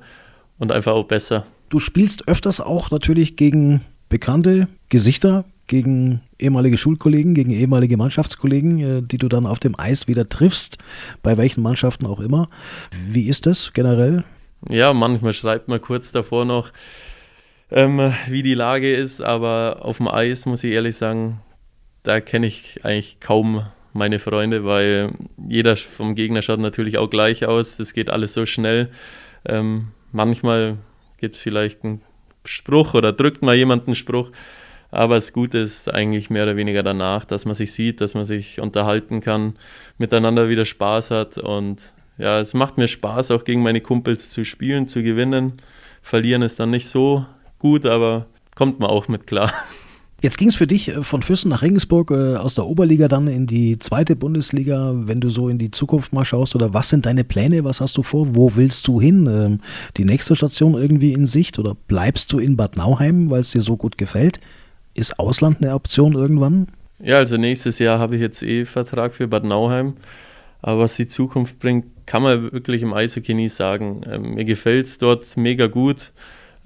und 0.60 0.72
einfach 0.72 0.94
auch 0.94 1.06
besser. 1.06 1.46
Du 1.70 1.80
spielst 1.80 2.28
öfters 2.28 2.62
auch 2.62 2.92
natürlich 2.92 3.36
gegen 3.36 3.82
bekannte 4.10 4.68
Gesichter, 4.90 5.44
gegen 5.66 6.22
ehemalige 6.40 6.78
Schulkollegen, 6.78 7.34
gegen 7.34 7.52
ehemalige 7.52 7.98
Mannschaftskollegen, 7.98 8.80
äh, 8.80 9.02
die 9.02 9.18
du 9.18 9.28
dann 9.28 9.46
auf 9.46 9.60
dem 9.60 9.78
Eis 9.78 10.08
wieder 10.08 10.28
triffst, 10.28 10.78
bei 11.24 11.38
welchen 11.38 11.62
Mannschaften 11.62 12.06
auch 12.06 12.20
immer. 12.20 12.48
Wie 13.10 13.28
ist 13.28 13.46
das 13.46 13.74
generell? 13.74 14.24
Ja, 14.70 14.94
manchmal 14.94 15.34
schreibt 15.34 15.68
man 15.68 15.82
kurz 15.82 16.12
davor 16.12 16.46
noch, 16.46 16.72
ähm, 17.70 18.14
wie 18.30 18.44
die 18.44 18.54
Lage 18.54 18.94
ist, 18.94 19.22
aber 19.22 19.80
auf 19.82 19.98
dem 19.98 20.08
Eis 20.08 20.46
muss 20.46 20.64
ich 20.64 20.72
ehrlich 20.72 20.96
sagen, 20.96 21.42
da 22.08 22.22
kenne 22.22 22.48
ich 22.48 22.80
eigentlich 22.84 23.20
kaum 23.20 23.66
meine 23.92 24.20
Freunde, 24.20 24.64
weil 24.64 25.12
jeder 25.48 25.76
vom 25.76 26.16
Gegner 26.16 26.42
schaut 26.42 26.60
natürlich 26.60 26.98
auch 26.98 27.10
gleich 27.10 27.46
aus. 27.46 27.80
Es 27.80 27.94
geht 27.94 28.10
alles 28.10 28.34
so 28.34 28.46
schnell. 28.46 28.90
Ähm, 29.46 29.90
manchmal 30.14 30.78
gibt 31.18 31.36
es 31.36 31.42
vielleicht 31.42 31.84
einen 31.84 32.02
Spruch 32.46 32.94
oder 32.94 33.12
drückt 33.12 33.42
mal 33.42 33.56
jemand 33.56 33.88
einen 33.88 33.96
Spruch. 33.96 34.32
Aber 34.90 35.16
das 35.16 35.34
Gute 35.34 35.58
ist 35.58 35.94
eigentlich 35.94 36.30
mehr 36.30 36.44
oder 36.44 36.56
weniger 36.56 36.82
danach, 36.82 37.26
dass 37.26 37.44
man 37.44 37.56
sich 37.56 37.74
sieht, 37.74 38.00
dass 38.00 38.14
man 38.14 38.24
sich 38.24 38.62
unterhalten 38.62 39.20
kann, 39.20 39.56
miteinander 39.98 40.48
wieder 40.48 40.64
Spaß 40.64 41.12
hat. 41.12 41.38
Und 41.38 41.94
ja, 42.18 42.40
es 42.40 42.54
macht 42.54 42.78
mir 42.78 42.88
Spaß, 42.88 43.32
auch 43.32 43.44
gegen 43.44 43.64
meine 43.64 43.82
Kumpels 43.82 44.30
zu 44.30 44.46
spielen, 44.46 44.88
zu 44.88 45.04
gewinnen. 45.04 45.54
Verlieren 46.02 46.42
ist 46.42 46.58
dann 46.60 46.72
nicht 46.72 46.88
so 46.88 47.26
gut, 47.60 47.86
aber 47.86 48.28
kommt 48.56 48.80
man 48.80 48.90
auch 48.90 49.10
mit 49.10 49.28
klar. 49.28 49.52
Jetzt 50.20 50.40
ging 50.40 50.48
es 50.48 50.56
für 50.56 50.66
dich 50.66 50.90
äh, 50.90 51.04
von 51.04 51.22
Füssen 51.22 51.50
nach 51.50 51.62
Regensburg 51.62 52.10
äh, 52.10 52.38
aus 52.38 52.56
der 52.56 52.66
Oberliga 52.66 53.08
dann 53.08 53.28
in 53.28 53.46
die 53.46 53.78
zweite 53.78 54.16
Bundesliga. 54.16 54.94
Wenn 54.96 55.22
du 55.22 55.30
so 55.30 55.48
in 55.48 55.60
die 55.60 55.70
Zukunft 55.70 56.12
mal 56.12 56.26
schaust, 56.26 56.56
oder 56.56 56.74
was 56.74 56.90
sind 56.90 57.06
deine 57.06 57.24
Pläne? 57.24 57.64
Was 57.64 57.82
hast 57.82 57.98
du 57.98 58.04
vor? 58.04 58.36
Wo 58.36 58.56
willst 58.56 58.88
du 58.88 59.00
hin? 59.00 59.28
Ähm, 59.28 59.60
die 59.96 60.06
nächste 60.06 60.36
Station 60.36 60.74
irgendwie 60.74 61.14
in 61.14 61.28
Sicht? 61.28 61.60
Oder 61.60 61.76
bleibst 61.88 62.34
du 62.34 62.40
in 62.40 62.58
Bad 62.58 62.78
Nauheim, 62.78 63.30
weil 63.30 63.42
es 63.42 63.52
dir 63.52 63.62
so 63.62 63.78
gut 63.78 63.98
gefällt? 64.00 64.40
Ist 64.96 65.20
Ausland 65.20 65.62
eine 65.62 65.76
Option 65.76 66.14
irgendwann? 66.14 66.68
Ja, 67.00 67.18
also 67.18 67.38
nächstes 67.38 67.78
Jahr 67.78 68.00
habe 68.00 68.16
ich 68.16 68.22
jetzt 68.22 68.42
eh 68.42 68.66
Vertrag 68.66 69.14
für 69.14 69.28
Bad 69.28 69.44
Nauheim. 69.44 69.94
Aber 70.64 70.82
was 70.82 70.96
die 70.96 71.08
Zukunft 71.08 71.60
bringt, 71.60 71.86
kann 72.08 72.24
man 72.24 72.52
wirklich 72.52 72.82
im 72.82 72.92
Eishockey 72.92 73.36
nie 73.36 73.50
sagen. 73.50 74.02
Ähm, 74.10 74.34
mir 74.34 74.46
gefällt 74.46 74.88
es 74.88 74.98
dort 74.98 75.38
mega 75.38 75.68
gut. 75.68 76.12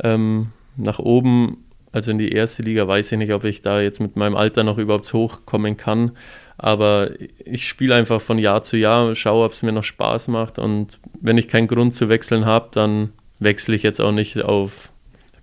Ähm, 0.02 0.48
nach 0.78 1.00
oben 1.00 1.58
also 1.92 2.12
in 2.12 2.18
die 2.18 2.32
erste 2.32 2.64
Liga 2.64 2.88
weiß 2.88 3.12
ich 3.12 3.18
nicht, 3.18 3.34
ob 3.34 3.44
ich 3.44 3.62
da 3.62 3.82
jetzt 3.82 4.00
mit 4.00 4.16
meinem 4.16 4.36
Alter 4.36 4.64
noch 4.64 4.78
überhaupt 4.78 5.12
hochkommen 5.14 5.76
kann. 5.76 6.12
Aber 6.58 7.12
ich 7.44 7.68
spiele 7.68 7.96
einfach 7.96 8.22
von 8.22 8.38
Jahr 8.38 8.64
zu 8.64 8.78
Jahr, 8.78 9.14
schaue, 9.16 9.46
ob 9.46 9.52
es 9.52 9.62
mir 9.62 9.72
noch 9.72 9.84
Spaß 9.84 10.30
macht. 10.30 10.60
Und 10.60 11.00
wenn 11.20 11.38
ich 11.38 11.48
keinen 11.48 11.68
Grund 11.68 11.96
zu 11.96 12.08
wechseln 12.08 12.46
habe, 12.46 12.70
dann 12.72 13.12
wechsle 13.40 13.76
ich 13.76 13.84
jetzt 13.84 14.00
auch 14.00 14.12
nicht 14.12 14.42
auf 14.42 14.92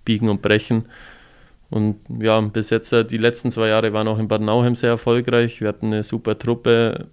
Biegen 0.05 0.29
und 0.29 0.41
Brechen. 0.41 0.85
Und 1.69 1.97
ja, 2.21 2.39
bis 2.41 2.71
jetzt, 2.71 2.93
äh, 2.93 3.05
die 3.05 3.17
letzten 3.17 3.51
zwei 3.51 3.67
Jahre 3.67 3.93
waren 3.93 4.07
auch 4.07 4.17
in 4.17 4.27
Bad 4.27 4.41
Nauheim 4.41 4.75
sehr 4.75 4.89
erfolgreich. 4.89 5.61
Wir 5.61 5.67
hatten 5.67 5.87
eine 5.87 6.03
super 6.03 6.39
Truppe. 6.39 7.07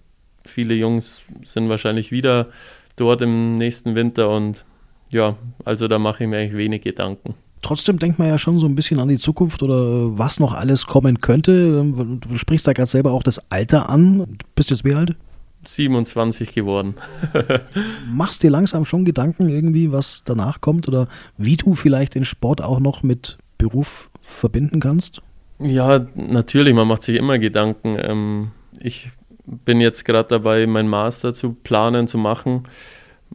Viele 0.47 0.75
Jungs 0.75 1.25
sind 1.43 1.69
wahrscheinlich 1.69 2.11
wieder 2.11 2.49
dort 2.95 3.21
im 3.21 3.59
nächsten 3.59 3.97
Winter. 3.97 4.31
Und 4.31 4.65
ja, 5.11 5.37
also 5.65 5.89
da 5.89 5.99
mache 5.99 6.25
ich 6.25 6.31
mir 6.31 6.39
eigentlich 6.39 6.57
wenig 6.57 6.83
Gedanken 6.83 7.35
trotzdem 7.63 7.99
denkt 7.99 8.19
man 8.19 8.29
ja 8.29 8.39
schon 8.39 8.59
so 8.59 8.67
ein 8.67 8.75
bisschen 8.75 9.01
an 9.01 9.09
die 9.09 9.19
Zukunft 9.19 9.63
oder 9.63 10.19
was 10.19 10.41
noch 10.41 10.55
alles 10.55 10.87
kommen 10.87 11.19
könnte. 11.19 11.53
Ähm, 11.53 12.21
du 12.21 12.39
sprichst 12.39 12.67
da 12.67 12.73
gerade 12.73 12.91
selber 12.91 13.13
auch 13.13 13.23
das 13.23 13.51
Alter 13.51 13.89
an. 13.89 14.19
Du 14.19 14.47
bist 14.55 14.71
jetzt 14.71 14.85
wie 14.85 14.95
alt? 14.95 15.17
27 15.65 16.55
geworden. 16.55 16.95
Machst 18.09 18.43
dir 18.43 18.51
langsam 18.51 18.85
schon 18.85 19.05
Gedanken 19.05 19.49
irgendwie, 19.49 19.91
was 19.91 20.23
danach 20.25 20.61
kommt 20.61 20.87
oder 20.89 21.09
wie 21.37 21.57
du 21.57 21.75
vielleicht 21.75 22.15
den 22.15 22.25
Sport 22.25 22.63
auch 22.63 22.79
noch 22.79 23.03
mit 23.03 23.37
Beruf 23.59 24.11
verbinden 24.21 24.81
kannst? 24.81 25.23
Ja, 25.59 26.07
natürlich, 26.15 26.75
man 26.75 26.87
macht 26.87 27.03
sich 27.03 27.17
immer 27.17 27.39
Gedanken. 27.39 27.97
Ähm, 27.99 28.51
ich 28.79 29.11
bin 29.45 29.81
jetzt 29.81 30.05
gerade 30.05 30.29
dabei, 30.29 30.67
meinen 30.67 30.89
Master 30.89 31.35
zu 31.35 31.55
planen, 31.55 32.07
zu 32.07 32.19
machen. 32.19 32.65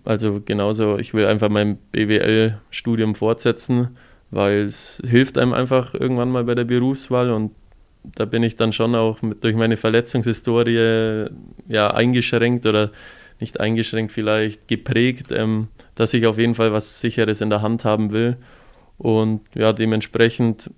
Also 0.06 0.42
genauso, 0.44 0.98
ich 0.98 1.14
will 1.14 1.26
einfach 1.26 1.50
mein 1.50 1.78
BWL-Studium 1.92 3.16
fortsetzen 3.16 3.98
weil 4.32 4.66
es 4.66 5.02
hilft 5.06 5.38
einem 5.38 5.54
einfach 5.54 5.94
irgendwann 5.94 6.30
mal 6.30 6.44
bei 6.44 6.56
der 6.56 6.64
Berufswahl 6.64 7.32
und 7.32 7.52
da 8.04 8.26
bin 8.26 8.42
ich 8.42 8.56
dann 8.56 8.74
schon 8.74 8.96
auch 8.96 9.22
mit, 9.22 9.44
durch 9.44 9.56
meine 9.56 9.78
Verletzungshistorie 9.78 11.28
ja 11.68 11.92
eingeschränkt 11.92 12.66
oder 12.66 12.92
nicht 13.40 13.60
eingeschränkt 13.60 14.12
vielleicht 14.12 14.68
geprägt, 14.68 15.32
ähm, 15.32 15.68
dass 15.96 16.14
ich 16.14 16.26
auf 16.26 16.38
jeden 16.38 16.56
Fall 16.56 16.74
was 16.74 17.00
Sicheres 17.00 17.42
in 17.42 17.50
der 17.50 17.62
Hand 17.62 17.86
haben 17.86 18.12
will 18.12 18.38
und 18.98 19.42
ja 19.54 19.74
dementsprechend 19.74 20.72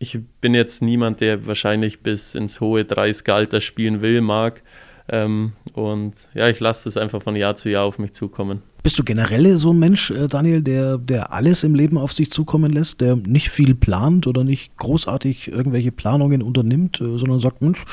ich 0.00 0.18
bin 0.40 0.54
jetzt 0.54 0.80
niemand, 0.80 1.20
der 1.20 1.46
wahrscheinlich 1.46 2.00
bis 2.00 2.34
ins 2.34 2.60
hohe 2.60 2.82
30er-Alter 2.82 3.60
spielen 3.60 4.00
will, 4.00 4.22
mag. 4.22 4.62
Ähm, 5.10 5.52
und 5.74 6.30
ja, 6.32 6.48
ich 6.48 6.58
lasse 6.58 6.84
das 6.84 6.96
einfach 6.96 7.22
von 7.22 7.36
Jahr 7.36 7.54
zu 7.54 7.68
Jahr 7.68 7.84
auf 7.84 7.98
mich 7.98 8.14
zukommen. 8.14 8.62
Bist 8.82 8.98
du 8.98 9.04
generell 9.04 9.56
so 9.58 9.72
ein 9.72 9.78
Mensch, 9.78 10.10
äh, 10.10 10.26
Daniel, 10.26 10.62
der, 10.62 10.96
der 10.96 11.32
alles 11.32 11.64
im 11.64 11.74
Leben 11.74 11.98
auf 11.98 12.14
sich 12.14 12.30
zukommen 12.30 12.72
lässt, 12.72 13.00
der 13.02 13.16
nicht 13.16 13.50
viel 13.50 13.74
plant 13.74 14.26
oder 14.26 14.42
nicht 14.42 14.76
großartig 14.78 15.48
irgendwelche 15.48 15.92
Planungen 15.92 16.40
unternimmt, 16.40 17.00
äh, 17.00 17.18
sondern 17.18 17.40
sagt, 17.40 17.60
Mensch, 17.60 17.84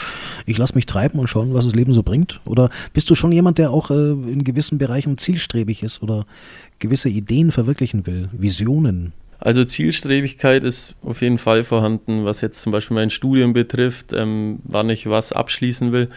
ich 0.45 0.57
lasse 0.57 0.75
mich 0.75 0.85
treiben 0.85 1.19
und 1.19 1.27
schauen, 1.27 1.53
was 1.53 1.65
das 1.65 1.75
Leben 1.75 1.93
so 1.93 2.03
bringt? 2.03 2.39
Oder 2.45 2.69
bist 2.93 3.09
du 3.09 3.15
schon 3.15 3.33
jemand, 3.33 3.57
der 3.57 3.71
auch 3.71 3.91
äh, 3.91 4.11
in 4.11 4.45
gewissen 4.45 4.77
Bereichen 4.77 5.17
zielstrebig 5.17 5.83
ist 5.83 6.01
oder 6.01 6.25
gewisse 6.79 7.09
Ideen 7.09 7.51
verwirklichen 7.51 8.07
will, 8.07 8.29
Visionen? 8.31 9.11
Also 9.39 9.65
Zielstrebigkeit 9.65 10.63
ist 10.63 10.95
auf 11.03 11.21
jeden 11.21 11.37
Fall 11.37 11.63
vorhanden, 11.63 12.25
was 12.25 12.41
jetzt 12.41 12.61
zum 12.61 12.71
Beispiel 12.71 12.95
mein 12.95 13.09
Studium 13.09 13.53
betrifft, 13.53 14.13
ähm, 14.13 14.59
wann 14.63 14.89
ich 14.89 15.09
was 15.09 15.31
abschließen 15.33 15.91
will. 15.91 16.09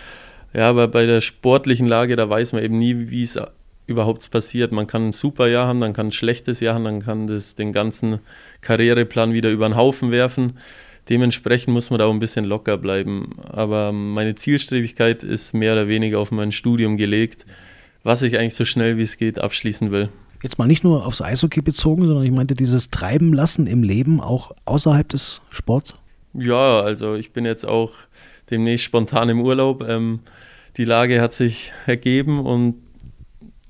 Ja, 0.55 0.71
aber 0.71 0.89
bei 0.89 1.07
der 1.07 1.21
sportlichen 1.21 1.87
Lage, 1.87 2.17
da 2.17 2.29
weiß 2.29 2.53
man 2.53 2.63
eben 2.63 2.79
nie, 2.79 3.11
wie 3.11 3.23
es 3.23 3.39
überhaupt 3.91 4.31
passiert. 4.31 4.73
Man 4.73 4.87
kann 4.87 5.09
ein 5.09 5.13
super 5.13 5.49
Jahr 5.49 5.67
haben, 5.67 5.81
dann 5.81 5.93
kann 5.93 6.09
ein 6.09 6.13
schlechtes 6.13 6.61
Jahr 6.61 6.75
haben, 6.75 6.85
dann 6.85 7.01
kann 7.01 7.27
das 7.27 7.55
den 7.55 7.73
ganzen 7.73 8.21
Karriereplan 8.61 9.33
wieder 9.33 9.51
über 9.51 9.69
den 9.69 9.77
Haufen 9.77 10.11
werfen. 10.11 10.55
Dementsprechend 11.09 11.75
muss 11.75 11.91
man 11.91 11.99
da 11.99 12.07
auch 12.07 12.13
ein 12.13 12.21
bisschen 12.21 12.45
locker 12.45 12.79
bleiben. 12.79 13.35
Aber 13.49 13.93
meine 13.93 14.37
Zielstrebigkeit 14.37 15.23
ist 15.23 15.55
mehr 15.55 15.73
oder 15.73 15.89
weniger 15.89 16.19
auf 16.21 16.31
mein 16.31 16.53
Studium 16.53 16.97
gelegt, 16.97 17.47
was 18.05 18.23
ich 18.23 18.39
eigentlich 18.39 18.55
so 18.55 18.65
schnell 18.65 18.97
wie 18.97 19.03
es 19.03 19.17
geht 19.17 19.39
abschließen 19.39 19.91
will. 19.91 20.09
Jetzt 20.43 20.59
mal 20.59 20.67
nicht 20.67 20.85
nur 20.85 21.05
aufs 21.05 21.21
Eishockey 21.21 21.61
bezogen, 21.61 22.07
sondern 22.07 22.25
ich 22.25 22.31
meinte 22.31 22.55
dieses 22.55 22.91
Treiben 22.91 23.35
lassen 23.35 23.67
im 23.67 23.83
Leben 23.83 24.21
auch 24.21 24.53
außerhalb 24.65 25.09
des 25.09 25.43
Sports? 25.51 25.99
Ja, 26.33 26.81
also 26.81 27.15
ich 27.15 27.33
bin 27.33 27.45
jetzt 27.45 27.67
auch 27.67 27.93
demnächst 28.51 28.85
spontan 28.85 29.29
im 29.29 29.41
Urlaub. 29.41 29.85
Ähm, 29.87 30.21
die 30.77 30.85
Lage 30.85 31.21
hat 31.21 31.33
sich 31.33 31.73
ergeben 31.87 32.39
und 32.39 32.77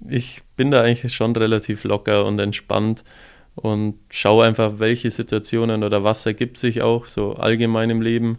ich 0.08 0.42
bin 0.56 0.70
da 0.70 0.82
eigentlich 0.82 1.14
schon 1.14 1.34
relativ 1.36 1.84
locker 1.84 2.24
und 2.24 2.38
entspannt 2.38 3.04
und 3.54 3.96
schaue 4.10 4.46
einfach, 4.46 4.74
welche 4.78 5.10
Situationen 5.10 5.84
oder 5.84 6.04
was 6.04 6.24
ergibt 6.26 6.56
sich 6.56 6.82
auch 6.82 7.06
so 7.06 7.34
allgemein 7.34 7.90
im 7.90 8.02
Leben. 8.02 8.38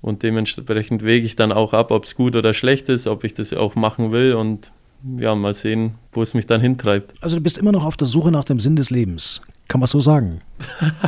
Und 0.00 0.22
dementsprechend 0.22 1.04
wege 1.04 1.26
ich 1.26 1.36
dann 1.36 1.52
auch 1.52 1.74
ab, 1.74 1.90
ob 1.90 2.04
es 2.04 2.14
gut 2.14 2.34
oder 2.34 2.54
schlecht 2.54 2.88
ist, 2.88 3.06
ob 3.06 3.22
ich 3.24 3.34
das 3.34 3.52
auch 3.52 3.74
machen 3.74 4.12
will 4.12 4.32
und 4.32 4.72
ja, 5.18 5.34
mal 5.34 5.54
sehen, 5.54 5.94
wo 6.12 6.22
es 6.22 6.34
mich 6.34 6.46
dann 6.46 6.60
hintreibt. 6.60 7.14
Also 7.20 7.36
du 7.36 7.42
bist 7.42 7.58
immer 7.58 7.72
noch 7.72 7.84
auf 7.84 7.96
der 7.96 8.06
Suche 8.06 8.30
nach 8.30 8.44
dem 8.44 8.60
Sinn 8.60 8.76
des 8.76 8.90
Lebens. 8.90 9.40
Kann 9.68 9.80
man 9.80 9.86
so 9.86 10.00
sagen? 10.00 10.40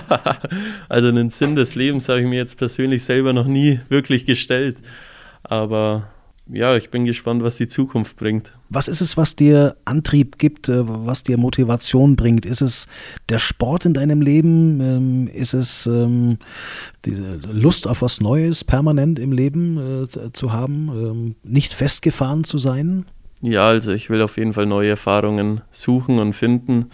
also 0.88 1.10
den 1.10 1.30
Sinn 1.30 1.56
des 1.56 1.74
Lebens 1.74 2.08
habe 2.08 2.20
ich 2.20 2.26
mir 2.26 2.36
jetzt 2.36 2.56
persönlich 2.56 3.02
selber 3.04 3.32
noch 3.32 3.46
nie 3.46 3.80
wirklich 3.88 4.24
gestellt. 4.24 4.78
Aber 5.42 6.08
ja, 6.52 6.76
ich 6.76 6.90
bin 6.90 7.04
gespannt, 7.04 7.42
was 7.42 7.56
die 7.56 7.66
Zukunft 7.66 8.16
bringt. 8.16 8.52
Was 8.68 8.86
ist 8.86 9.00
es, 9.00 9.16
was 9.16 9.36
dir 9.36 9.74
Antrieb 9.86 10.38
gibt, 10.38 10.68
äh, 10.68 10.82
was 10.84 11.22
dir 11.22 11.38
Motivation 11.38 12.14
bringt? 12.14 12.44
Ist 12.44 12.60
es 12.60 12.88
der 13.30 13.38
Sport 13.38 13.86
in 13.86 13.94
deinem 13.94 14.20
Leben? 14.20 14.80
Ähm, 14.80 15.28
ist 15.32 15.54
es 15.54 15.86
ähm, 15.86 16.38
diese 17.06 17.38
Lust 17.50 17.88
auf 17.88 18.02
was 18.02 18.20
Neues 18.20 18.64
permanent 18.64 19.18
im 19.18 19.32
Leben 19.32 20.04
äh, 20.04 20.32
zu 20.32 20.52
haben? 20.52 20.88
Ähm, 20.88 21.34
nicht 21.42 21.72
festgefahren 21.72 22.44
zu 22.44 22.58
sein? 22.58 23.06
Ja, 23.40 23.68
also 23.68 23.92
ich 23.92 24.10
will 24.10 24.20
auf 24.20 24.36
jeden 24.36 24.52
Fall 24.52 24.66
neue 24.66 24.90
Erfahrungen 24.90 25.62
suchen 25.72 26.20
und 26.20 26.32
finden. 26.32 26.92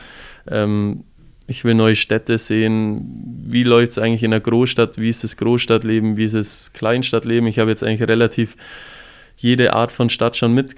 ich 1.47 1.65
will 1.65 1.75
neue 1.75 1.95
Städte 1.95 2.39
sehen. 2.39 3.45
Wie 3.47 3.65
läuft 3.65 3.93
es 3.93 3.99
eigentlich 3.99 4.23
in 4.23 4.31
der 4.31 4.41
Großstadt? 4.41 4.97
Wie 4.97 5.11
ist 5.11 5.25
das 5.25 5.37
Großstadtleben? 5.37 6.17
Wie 6.17 6.25
ist 6.25 6.35
das 6.35 6.73
Kleinstadtleben? 6.73 7.47
Ich 7.51 7.59
habe 7.59 7.69
jetzt 7.69 7.85
eigentlich 7.85 8.09
relativ 8.09 8.57
jede 9.39 9.73
Art 9.73 9.93
von 9.93 10.11
Stadt 10.11 10.37
schon 10.37 10.53
mit, 10.53 10.77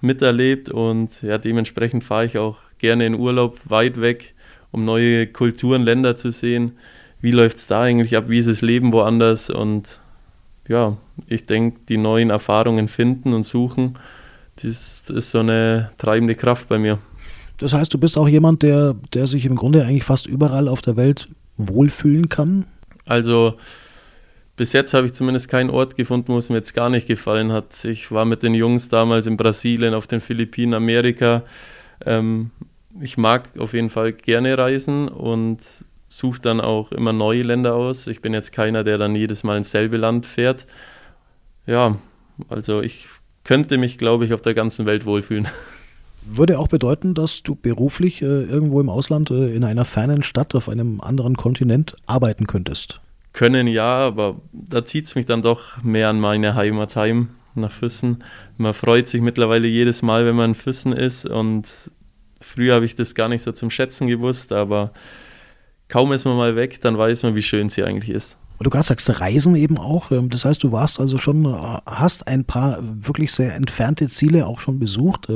miterlebt 0.00 0.68
und 0.68 1.22
ja, 1.22 1.38
dementsprechend 1.38 2.04
fahre 2.04 2.26
ich 2.26 2.38
auch 2.38 2.58
gerne 2.78 3.06
in 3.06 3.14
Urlaub 3.14 3.58
weit 3.64 4.00
weg, 4.00 4.34
um 4.72 4.84
neue 4.84 5.26
Kulturen, 5.26 5.82
Länder 5.82 6.16
zu 6.16 6.30
sehen. 6.30 6.72
Wie 7.20 7.30
läuft 7.30 7.58
es 7.58 7.66
da 7.66 7.82
eigentlich 7.82 8.16
ab? 8.16 8.24
Wie 8.28 8.38
ist 8.38 8.48
das 8.48 8.62
Leben 8.62 8.92
woanders? 8.92 9.48
Und 9.48 10.00
ja, 10.68 10.96
ich 11.26 11.44
denke, 11.44 11.80
die 11.88 11.98
neuen 11.98 12.30
Erfahrungen 12.30 12.88
finden 12.88 13.32
und 13.32 13.44
suchen, 13.44 13.94
das 14.56 15.04
ist 15.08 15.30
so 15.30 15.38
eine 15.38 15.90
treibende 15.98 16.34
Kraft 16.34 16.68
bei 16.68 16.78
mir. 16.78 16.98
Das 17.58 17.74
heißt, 17.74 17.92
du 17.92 17.98
bist 17.98 18.18
auch 18.18 18.28
jemand, 18.28 18.62
der, 18.62 18.96
der 19.14 19.26
sich 19.26 19.44
im 19.44 19.54
Grunde 19.54 19.84
eigentlich 19.84 20.04
fast 20.04 20.26
überall 20.26 20.66
auf 20.66 20.82
der 20.82 20.96
Welt 20.96 21.26
wohlfühlen 21.56 22.28
kann? 22.28 22.64
Also 23.04 23.54
bis 24.60 24.74
jetzt 24.74 24.92
habe 24.92 25.06
ich 25.06 25.14
zumindest 25.14 25.48
keinen 25.48 25.70
Ort 25.70 25.96
gefunden, 25.96 26.34
wo 26.34 26.36
es 26.36 26.50
mir 26.50 26.56
jetzt 26.56 26.74
gar 26.74 26.90
nicht 26.90 27.06
gefallen 27.06 27.50
hat. 27.50 27.82
Ich 27.86 28.12
war 28.12 28.26
mit 28.26 28.42
den 28.42 28.52
Jungs 28.52 28.90
damals 28.90 29.26
in 29.26 29.38
Brasilien, 29.38 29.94
auf 29.94 30.06
den 30.06 30.20
Philippinen, 30.20 30.74
Amerika. 30.74 31.44
Ähm, 32.04 32.50
ich 33.00 33.16
mag 33.16 33.48
auf 33.58 33.72
jeden 33.72 33.88
Fall 33.88 34.12
gerne 34.12 34.58
reisen 34.58 35.08
und 35.08 35.60
suche 36.10 36.42
dann 36.42 36.60
auch 36.60 36.92
immer 36.92 37.14
neue 37.14 37.42
Länder 37.42 37.74
aus. 37.74 38.06
Ich 38.06 38.20
bin 38.20 38.34
jetzt 38.34 38.52
keiner, 38.52 38.84
der 38.84 38.98
dann 38.98 39.16
jedes 39.16 39.44
Mal 39.44 39.56
ins 39.56 39.70
selbe 39.70 39.96
Land 39.96 40.26
fährt. 40.26 40.66
Ja, 41.66 41.96
also 42.50 42.82
ich 42.82 43.06
könnte 43.44 43.78
mich, 43.78 43.96
glaube 43.96 44.26
ich, 44.26 44.34
auf 44.34 44.42
der 44.42 44.52
ganzen 44.52 44.84
Welt 44.84 45.06
wohlfühlen. 45.06 45.48
Würde 46.26 46.58
auch 46.58 46.68
bedeuten, 46.68 47.14
dass 47.14 47.42
du 47.42 47.54
beruflich 47.54 48.20
äh, 48.20 48.26
irgendwo 48.26 48.78
im 48.82 48.90
Ausland, 48.90 49.30
äh, 49.30 49.54
in 49.54 49.64
einer 49.64 49.86
fernen 49.86 50.22
Stadt, 50.22 50.54
auf 50.54 50.68
einem 50.68 51.00
anderen 51.00 51.38
Kontinent 51.38 51.96
arbeiten 52.04 52.46
könntest? 52.46 53.00
Können 53.32 53.66
ja, 53.66 53.98
aber 53.98 54.40
da 54.52 54.84
zieht 54.84 55.06
es 55.06 55.14
mich 55.14 55.26
dann 55.26 55.42
doch 55.42 55.82
mehr 55.82 56.08
an 56.08 56.20
meine 56.20 56.54
Heimat 56.54 56.96
heim, 56.96 57.30
nach 57.54 57.70
Füssen. 57.70 58.24
Man 58.56 58.74
freut 58.74 59.08
sich 59.08 59.20
mittlerweile 59.20 59.68
jedes 59.68 60.02
Mal, 60.02 60.26
wenn 60.26 60.36
man 60.36 60.50
in 60.50 60.54
Füssen 60.54 60.92
ist 60.92 61.26
und 61.26 61.90
früher 62.40 62.74
habe 62.74 62.84
ich 62.84 62.94
das 62.94 63.14
gar 63.14 63.28
nicht 63.28 63.42
so 63.42 63.52
zum 63.52 63.70
Schätzen 63.70 64.06
gewusst, 64.06 64.52
aber 64.52 64.92
kaum 65.88 66.12
ist 66.12 66.24
man 66.24 66.36
mal 66.36 66.56
weg, 66.56 66.80
dann 66.80 66.96
weiß 66.98 67.22
man, 67.22 67.34
wie 67.34 67.42
schön 67.42 67.68
sie 67.68 67.84
eigentlich 67.84 68.10
ist. 68.10 68.38
Du 68.62 68.68
gerade 68.68 68.84
sagst, 68.84 69.20
Reisen 69.20 69.56
eben 69.56 69.78
auch. 69.78 70.10
Ähm, 70.10 70.28
das 70.28 70.44
heißt, 70.44 70.62
du 70.62 70.70
warst 70.70 71.00
also 71.00 71.16
schon, 71.16 71.46
äh, 71.46 71.78
hast 71.86 72.28
ein 72.28 72.44
paar 72.44 72.78
wirklich 72.82 73.32
sehr 73.32 73.54
entfernte 73.54 74.08
Ziele 74.08 74.46
auch 74.46 74.60
schon 74.60 74.78
besucht. 74.78 75.28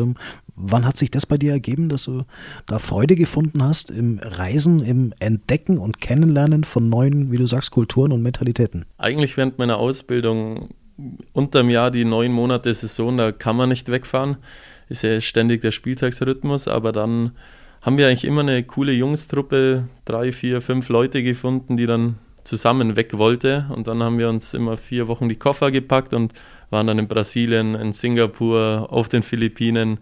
Wann 0.57 0.87
hat 0.87 0.97
sich 0.97 1.11
das 1.11 1.27
bei 1.27 1.37
dir 1.37 1.53
ergeben, 1.53 1.89
dass 1.89 2.05
du 2.05 2.23
da 2.67 2.79
Freude 2.79 3.17
gefunden 3.17 3.63
hast 3.63 3.91
im 3.91 4.21
Reisen, 4.23 4.81
im 4.81 5.13
Entdecken 5.19 5.79
und 5.79 6.01
Kennenlernen 6.01 6.65
von 6.65 6.89
neuen, 6.89 7.33
wie 7.33 7.39
du 7.39 7.47
sagst, 7.47 7.73
Kulturen 7.73 8.13
und 8.13 8.23
Mentalitäten? 8.23 8.85
Eigentlich 8.99 9.37
während 9.37 9.59
meiner 9.59 9.79
Ausbildung 9.79 10.69
unterm 11.33 11.71
Jahr 11.71 11.91
die 11.91 12.05
neun 12.05 12.33
Monate 12.33 12.73
Saison, 12.73 13.17
da 13.17 13.33
kann 13.33 13.57
man 13.57 13.69
nicht 13.69 13.91
wegfahren. 13.91 14.37
Ist 14.89 15.03
ja 15.03 15.21
ständig 15.21 15.61
der 15.63 15.73
Spieltagsrhythmus, 15.73 16.69
aber 16.69 16.93
dann 16.93 17.33
haben 17.83 17.99
wir 17.99 18.07
eigentlich 18.07 18.25
immer 18.25 18.43
eine 18.43 18.63
coole 18.63 18.93
Jungstruppe, 18.93 19.85
drei, 20.05 20.33
vier, 20.33 20.61
fünf 20.61 20.89
Leute 20.89 21.23
gefunden, 21.23 21.77
die 21.77 21.87
dann 21.87 22.17
zusammen 22.45 22.97
weg 22.97 23.19
wollte. 23.19 23.67
Und 23.75 23.89
dann 23.89 24.03
haben 24.03 24.19
wir 24.19 24.29
uns 24.29 24.55
immer 24.55 24.77
vier 24.77 25.09
Wochen 25.09 25.29
die 25.29 25.37
Koffer 25.37 25.71
gepackt 25.71 26.15
und 26.15 26.33
waren 26.71 26.87
dann 26.87 26.99
in 26.99 27.09
Brasilien, 27.09 27.75
in 27.75 27.93
Singapur, 27.93 28.89
auf 28.91 29.09
den 29.09 29.23
Philippinen, 29.23 29.99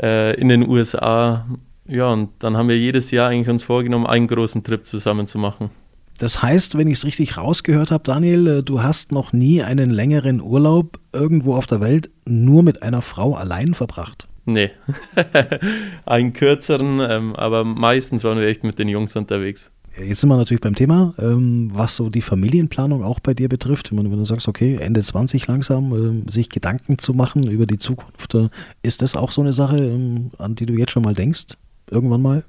äh, 0.00 0.38
in 0.40 0.48
den 0.48 0.68
USA. 0.68 1.46
Ja, 1.86 2.12
und 2.12 2.30
dann 2.40 2.56
haben 2.56 2.68
wir 2.68 2.78
jedes 2.78 3.10
Jahr 3.10 3.30
eigentlich 3.30 3.48
uns 3.48 3.64
vorgenommen, 3.64 4.06
einen 4.06 4.26
großen 4.26 4.62
Trip 4.62 4.86
zusammen 4.86 5.26
zu 5.26 5.38
machen. 5.38 5.70
Das 6.18 6.42
heißt, 6.42 6.76
wenn 6.76 6.88
ich 6.88 6.98
es 6.98 7.04
richtig 7.04 7.36
rausgehört 7.36 7.92
habe, 7.92 8.02
Daniel, 8.04 8.46
äh, 8.46 8.62
du 8.62 8.82
hast 8.82 9.12
noch 9.12 9.32
nie 9.32 9.62
einen 9.62 9.90
längeren 9.90 10.40
Urlaub 10.40 10.98
irgendwo 11.12 11.54
auf 11.54 11.66
der 11.66 11.80
Welt 11.80 12.10
nur 12.26 12.62
mit 12.62 12.82
einer 12.82 13.02
Frau 13.02 13.34
allein 13.34 13.74
verbracht. 13.74 14.26
Nee, 14.44 14.70
einen 16.06 16.32
kürzeren, 16.32 17.00
ähm, 17.00 17.36
aber 17.36 17.64
meistens 17.64 18.24
waren 18.24 18.38
wir 18.38 18.46
echt 18.46 18.64
mit 18.64 18.78
den 18.78 18.88
Jungs 18.88 19.14
unterwegs. 19.14 19.72
Jetzt 19.96 20.20
sind 20.20 20.28
wir 20.28 20.36
natürlich 20.36 20.60
beim 20.60 20.74
Thema, 20.74 21.12
ähm, 21.18 21.70
was 21.72 21.96
so 21.96 22.08
die 22.08 22.22
Familienplanung 22.22 23.02
auch 23.02 23.20
bei 23.20 23.34
dir 23.34 23.48
betrifft. 23.48 23.90
Wenn 23.96 24.10
du 24.10 24.24
sagst, 24.24 24.46
okay, 24.46 24.76
Ende 24.80 25.02
20 25.02 25.46
langsam, 25.48 25.92
ähm, 25.92 26.28
sich 26.28 26.50
Gedanken 26.50 26.98
zu 26.98 27.14
machen 27.14 27.50
über 27.50 27.66
die 27.66 27.78
Zukunft, 27.78 28.34
äh, 28.34 28.48
ist 28.82 29.02
das 29.02 29.16
auch 29.16 29.32
so 29.32 29.40
eine 29.40 29.52
Sache, 29.52 29.78
ähm, 29.78 30.30
an 30.38 30.54
die 30.54 30.66
du 30.66 30.74
jetzt 30.74 30.92
schon 30.92 31.02
mal 31.02 31.14
denkst? 31.14 31.46
Irgendwann 31.90 32.22
mal? 32.22 32.44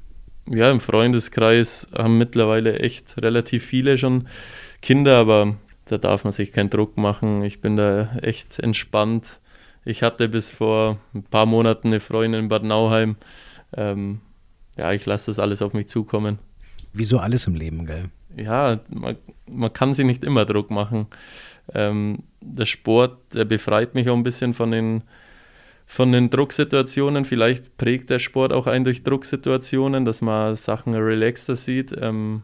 Ja, 0.47 0.69
im 0.69 0.79
Freundeskreis 0.79 1.87
haben 1.95 2.17
mittlerweile 2.17 2.79
echt 2.79 3.15
relativ 3.21 3.65
viele 3.65 3.97
schon 3.97 4.27
Kinder, 4.81 5.17
aber 5.17 5.55
da 5.85 5.97
darf 5.97 6.23
man 6.23 6.33
sich 6.33 6.51
keinen 6.51 6.69
Druck 6.69 6.97
machen. 6.97 7.43
Ich 7.43 7.61
bin 7.61 7.77
da 7.77 8.15
echt 8.21 8.59
entspannt. 8.59 9.39
Ich 9.85 10.03
hatte 10.03 10.29
bis 10.29 10.49
vor 10.49 10.97
ein 11.13 11.23
paar 11.23 11.45
Monaten 11.45 11.87
eine 11.87 11.99
Freundin 11.99 12.41
in 12.41 12.49
Bad 12.49 12.63
Nauheim. 12.63 13.15
Ja, 13.75 14.93
ich 14.93 15.05
lasse 15.05 15.29
das 15.29 15.39
alles 15.39 15.61
auf 15.61 15.73
mich 15.73 15.87
zukommen. 15.87 16.39
Wie 16.93 17.05
so 17.05 17.19
alles 17.19 17.47
im 17.47 17.55
Leben, 17.55 17.85
gell? 17.85 18.05
Ja, 18.35 18.79
man, 18.89 19.17
man 19.47 19.73
kann 19.73 19.93
sich 19.93 20.05
nicht 20.05 20.23
immer 20.23 20.45
Druck 20.45 20.71
machen. 20.71 21.07
Ähm, 21.73 22.23
der 22.41 22.65
Sport, 22.65 23.19
der 23.33 23.45
befreit 23.45 23.95
mich 23.95 24.09
auch 24.09 24.15
ein 24.15 24.23
bisschen 24.23 24.53
von 24.53 24.71
den, 24.71 25.03
von 25.85 26.11
den 26.11 26.29
Drucksituationen. 26.29 27.25
Vielleicht 27.25 27.77
prägt 27.77 28.09
der 28.09 28.19
Sport 28.19 28.53
auch 28.53 28.67
einen 28.67 28.85
durch 28.85 29.03
Drucksituationen, 29.03 30.05
dass 30.05 30.21
man 30.21 30.55
Sachen 30.55 30.93
relaxter 30.93 31.55
sieht. 31.55 31.95
Ähm, 31.99 32.43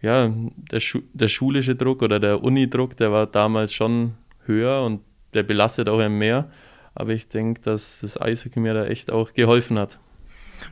ja, 0.00 0.32
der, 0.70 0.80
Schu 0.80 1.00
der 1.12 1.28
schulische 1.28 1.76
Druck 1.76 2.02
oder 2.02 2.18
der 2.18 2.42
Unidruck, 2.42 2.96
der 2.96 3.12
war 3.12 3.26
damals 3.26 3.72
schon 3.72 4.14
höher 4.44 4.82
und 4.82 5.00
der 5.34 5.44
belastet 5.44 5.88
auch 5.88 6.00
ein 6.00 6.18
mehr. 6.18 6.50
Aber 6.94 7.12
ich 7.12 7.28
denke, 7.28 7.60
dass 7.62 8.00
das 8.00 8.20
Eishockey 8.20 8.60
mir 8.60 8.74
da 8.74 8.84
echt 8.86 9.10
auch 9.10 9.32
geholfen 9.32 9.78
hat. 9.78 9.98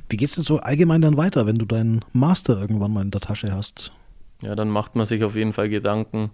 Wie 0.09 0.17
geht 0.17 0.29
es 0.29 0.35
denn 0.37 0.45
so 0.45 0.59
allgemein 0.59 1.03
dann 1.03 1.17
weiter, 1.17 1.47
wenn 1.47 1.57
du 1.57 1.65
deinen 1.65 2.05
Master 2.13 2.61
irgendwann 2.61 2.93
mal 2.93 3.03
in 3.03 3.11
der 3.11 3.21
Tasche 3.21 3.53
hast? 3.53 3.93
Ja, 4.43 4.55
dann 4.55 4.71
macht 4.71 4.97
man 4.97 5.07
sich 5.07 5.23
auf 5.25 5.37
jeden 5.37 5.53
Fall 5.53 5.69
Gedanken, 5.69 6.31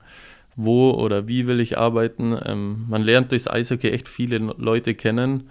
wo 0.55 0.91
oder 0.91 1.27
wie 1.29 1.47
will 1.47 1.61
ich 1.61 1.77
arbeiten. 1.77 2.39
Ähm, 2.45 2.87
man 2.89 3.03
lernt 3.03 3.33
durchs 3.33 3.49
Eishockey 3.49 3.91
echt 3.91 4.09
viele 4.09 4.39
Leute 4.39 4.95
kennen, 4.95 5.51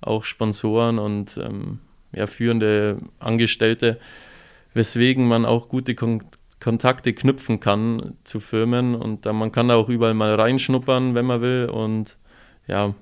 auch 0.00 0.24
Sponsoren 0.24 0.98
und 0.98 1.38
ähm, 1.42 1.78
ja, 2.12 2.26
führende 2.26 2.98
Angestellte. 3.18 3.98
weswegen 4.74 5.28
man 5.28 5.44
auch 5.44 5.68
gute 5.68 5.94
Kon 5.94 6.22
Kontakte 6.60 7.12
knüpfen 7.12 7.58
kann 7.58 8.14
zu 8.22 8.38
Firmen 8.38 8.94
und 8.94 9.24
man 9.24 9.50
kann 9.50 9.66
da 9.66 9.74
auch 9.74 9.88
überall 9.88 10.14
mal 10.14 10.32
reinschnuppern, 10.32 11.16
wenn 11.16 11.26
man 11.26 11.40
will. 11.40 11.68
Und 11.68 12.18
ja, 12.68 12.94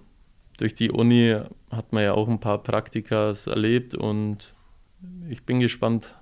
durch 0.61 0.75
die 0.75 0.90
Uni 0.90 1.37
hat 1.70 1.92
man 1.92 2.05
ja 2.05 2.12
auch 2.12 2.29
ein 2.29 2.38
paar 2.38 2.62
Praktikas 2.62 3.46
erlebt 3.46 3.94
und 3.94 4.55
ich 5.29 5.44
bin 5.44 5.61
gespannt. 5.61 6.14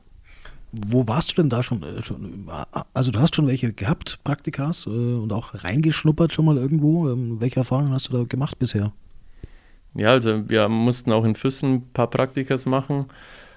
Wo 0.70 1.09
warst 1.09 1.31
du 1.31 1.42
denn 1.42 1.48
da 1.48 1.62
schon, 1.62 1.83
äh, 1.83 2.64
Also 2.92 3.11
du 3.11 3.18
hast 3.18 3.35
schon 3.35 3.46
welche 3.46 3.72
gehabt, 3.72 4.20
Praktikas, 4.22 4.87
äh, 4.87 4.90
und 4.90 5.33
auch 5.33 5.64
reingeschnuppert 5.64 6.33
schon 6.33 6.44
mal 6.44 6.59
irgendwo. 6.59 7.11
Ähm, 7.11 7.40
welche 7.40 7.61
Erfahrungen 7.61 7.92
hast 7.92 8.11
du 8.11 8.12
da 8.12 8.24
gemacht 8.24 8.59
bisher? 8.59 8.92
Ja, 9.94 10.11
also 10.11 10.48
wir 10.48 10.68
mussten 10.68 11.11
auch 11.11 11.24
in 11.24 11.35
Füssen 11.35 11.74
ein 11.74 11.92
paar 11.92 12.11
Praktikas 12.11 12.66
machen. 12.66 13.07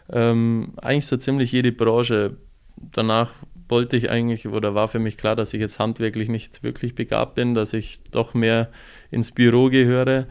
Ähm, 0.10 0.74
eigentlich 0.78 1.08
so 1.08 1.18
ziemlich 1.18 1.52
jede 1.52 1.72
Branche. 1.72 2.38
Danach 2.94 3.32
wollte 3.68 3.98
ich 3.98 4.10
eigentlich 4.10 4.48
oder 4.48 4.74
war 4.74 4.88
für 4.88 5.00
mich 5.00 5.18
klar, 5.18 5.36
dass 5.36 5.54
ich 5.54 5.60
jetzt 5.60 5.80
handwerklich 5.80 6.30
nicht 6.30 6.64
wirklich 6.64 6.96
begabt 6.96 7.36
bin, 7.36 7.54
dass 7.54 7.74
ich 7.74 8.02
doch 8.12 8.34
mehr 8.34 8.70
ins 9.12 9.32
Büro 9.32 9.70
gehöre. 9.70 10.28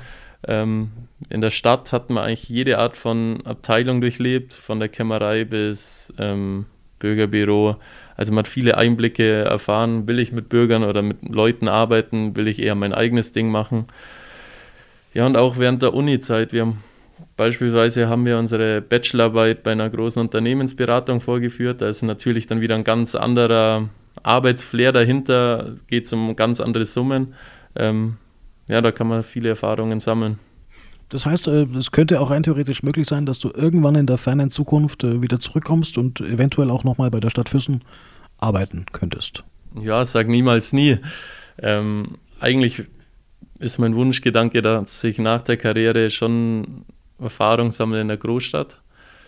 Ähm, 0.47 0.91
in 1.29 1.41
der 1.41 1.51
Stadt 1.51 1.93
hat 1.93 2.11
man 2.11 2.25
eigentlich 2.25 2.49
jede 2.49 2.79
Art 2.79 2.97
von 2.97 3.45
Abteilung 3.45 4.01
durchlebt, 4.01 4.55
von 4.55 4.81
der 4.81 4.89
Kämmerei 4.89 5.45
bis 5.45 6.13
ähm, 6.19 6.67
Bürgerbüro. 6.99 7.77
Also 8.17 8.33
man 8.33 8.45
hat 8.45 8.49
viele 8.49 8.77
Einblicke 8.77 9.43
erfahren, 9.45 10.07
will 10.07 10.19
ich 10.19 10.33
mit 10.33 10.49
Bürgern 10.49 10.85
oder 10.85 11.03
mit 11.03 11.29
Leuten 11.29 11.69
arbeiten, 11.69 12.37
will 12.37 12.49
ich 12.49 12.61
eher 12.61 12.75
mein 12.75 12.93
eigenes 12.93 13.33
Ding 13.33 13.51
machen. 13.51 13.87
Ja, 15.13 15.27
und 15.27 15.37
auch 15.37 15.59
während 15.59 15.83
der 15.83 15.95
Uni-Zeit, 15.95 16.53
wir 16.53 16.63
haben 16.63 16.83
Beispielsweise 17.37 18.09
haben 18.09 18.27
wir 18.27 18.39
unsere 18.39 18.81
Bachelorarbeit 18.81 19.63
bei 19.63 19.73
einer 19.73 19.89
großen 19.89 20.21
Unternehmensberatung 20.21 21.21
vorgeführt. 21.21 21.81
Da 21.81 21.89
ist 21.89 22.03
natürlich 22.03 22.47
dann 22.47 22.61
wieder 22.61 22.75
ein 22.75 22.85
ganz 22.85 23.15
anderer 23.15 23.89
Arbeitsflair 24.23 24.93
dahinter, 24.93 25.75
geht 25.87 26.07
es 26.07 26.13
um 26.13 26.37
ganz 26.37 26.61
andere 26.61 26.85
Summen. 26.85 27.35
Ähm, 27.77 28.17
ja, 28.71 28.81
da 28.81 28.93
kann 28.93 29.09
man 29.09 29.23
viele 29.25 29.51
Erfahrungen 29.51 30.01
sammeln. 30.01 30.39
Das 31.09 31.27
heißt, 31.27 31.49
äh, 31.49 31.67
es 31.77 31.91
könnte 31.91 32.21
auch 32.21 32.31
rein 32.31 32.45
theoretisch 32.45 32.83
möglich 32.85 33.09
sein, 33.09 33.27
dass 33.27 33.41
du 33.41 33.51
irgendwann 33.53 33.97
in 33.97 34.07
der 34.07 34.17
fernen 34.17 34.51
Zukunft 34.51 35.03
äh, 35.03 35.21
wieder 35.21 35.41
zurückkommst 35.41 35.99
und 35.99 36.21
eventuell 36.21 36.71
auch 36.71 36.85
nochmal 36.85 37.11
bei 37.11 37.19
der 37.19 37.31
Stadt 37.31 37.49
Füssen 37.49 37.83
arbeiten 38.39 38.87
könntest. 38.93 39.43
Ja, 39.81 40.05
sag 40.05 40.29
niemals 40.29 40.73
nie. 40.73 40.99
Ähm, 41.59 42.19
eigentlich 42.39 42.85
ist 43.59 43.79
mein 43.79 43.97
Wunschgedanke, 43.97 44.63
dass 44.63 45.03
ich 45.03 45.19
nach 45.19 45.43
der 45.43 45.57
Karriere 45.57 46.11
schon 46.11 46.85
Erfahrung 47.19 47.73
sammeln 47.73 48.03
in 48.03 48.09
der 48.09 48.17
Großstadt. 48.17 48.81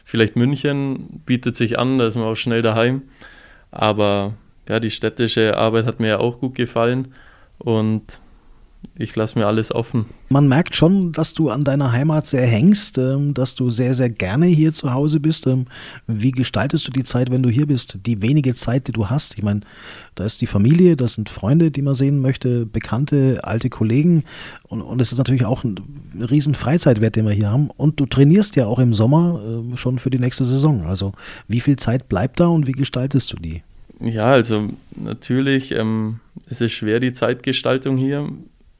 Vielleicht 0.05 0.37
München 0.37 1.20
bietet 1.26 1.57
sich 1.57 1.78
an, 1.78 1.98
da 1.98 2.07
ist 2.07 2.14
man 2.14 2.24
auch 2.24 2.37
schnell 2.37 2.62
daheim. 2.62 3.02
Aber 3.72 4.35
ja, 4.68 4.78
die 4.78 4.90
städtische 4.90 5.59
Arbeit 5.59 5.87
hat 5.87 5.98
mir 5.98 6.09
ja 6.09 6.18
auch 6.18 6.38
gut 6.38 6.55
gefallen 6.55 7.12
und 7.59 8.20
ich 8.94 9.16
lasse 9.16 9.38
mir 9.38 9.46
alles 9.46 9.74
offen. 9.74 10.04
Man 10.28 10.48
merkt 10.48 10.76
schon, 10.76 11.12
dass 11.12 11.32
du 11.32 11.48
an 11.48 11.64
deiner 11.64 11.92
Heimat 11.92 12.26
sehr 12.26 12.46
hängst, 12.46 12.98
ähm, 12.98 13.32
dass 13.32 13.54
du 13.54 13.70
sehr, 13.70 13.94
sehr 13.94 14.10
gerne 14.10 14.46
hier 14.46 14.72
zu 14.72 14.92
Hause 14.92 15.18
bist. 15.18 15.46
Ähm, 15.46 15.66
wie 16.06 16.30
gestaltest 16.30 16.86
du 16.86 16.92
die 16.92 17.02
Zeit, 17.02 17.30
wenn 17.30 17.42
du 17.42 17.48
hier 17.48 17.66
bist? 17.66 17.98
Die 18.04 18.20
wenige 18.20 18.54
Zeit, 18.54 18.88
die 18.88 18.92
du 18.92 19.08
hast. 19.08 19.38
Ich 19.38 19.42
meine, 19.42 19.60
da 20.14 20.24
ist 20.24 20.42
die 20.42 20.46
Familie, 20.46 20.96
das 20.96 21.14
sind 21.14 21.30
Freunde, 21.30 21.70
die 21.70 21.80
man 21.80 21.94
sehen 21.94 22.20
möchte, 22.20 22.66
Bekannte, 22.66 23.40
alte 23.42 23.70
Kollegen. 23.70 24.24
Und, 24.64 24.82
und 24.82 25.00
es 25.00 25.10
ist 25.10 25.18
natürlich 25.18 25.46
auch 25.46 25.64
ein 25.64 25.80
riesen 26.30 26.54
Freizeitwert, 26.54 27.16
den 27.16 27.24
wir 27.24 27.32
hier 27.32 27.50
haben. 27.50 27.70
Und 27.70 27.98
du 27.98 28.06
trainierst 28.06 28.56
ja 28.56 28.66
auch 28.66 28.78
im 28.78 28.92
Sommer 28.92 29.40
ähm, 29.44 29.76
schon 29.78 29.98
für 29.98 30.10
die 30.10 30.18
nächste 30.18 30.44
Saison. 30.44 30.86
Also 30.86 31.12
wie 31.48 31.60
viel 31.60 31.76
Zeit 31.76 32.08
bleibt 32.08 32.40
da 32.40 32.48
und 32.48 32.66
wie 32.66 32.72
gestaltest 32.72 33.32
du 33.32 33.36
die? 33.36 33.62
Ja, 34.00 34.26
also 34.26 34.68
natürlich 34.96 35.70
ähm, 35.70 36.18
ist 36.48 36.60
es 36.60 36.72
schwer, 36.72 36.98
die 36.98 37.12
Zeitgestaltung 37.12 37.96
hier 37.96 38.28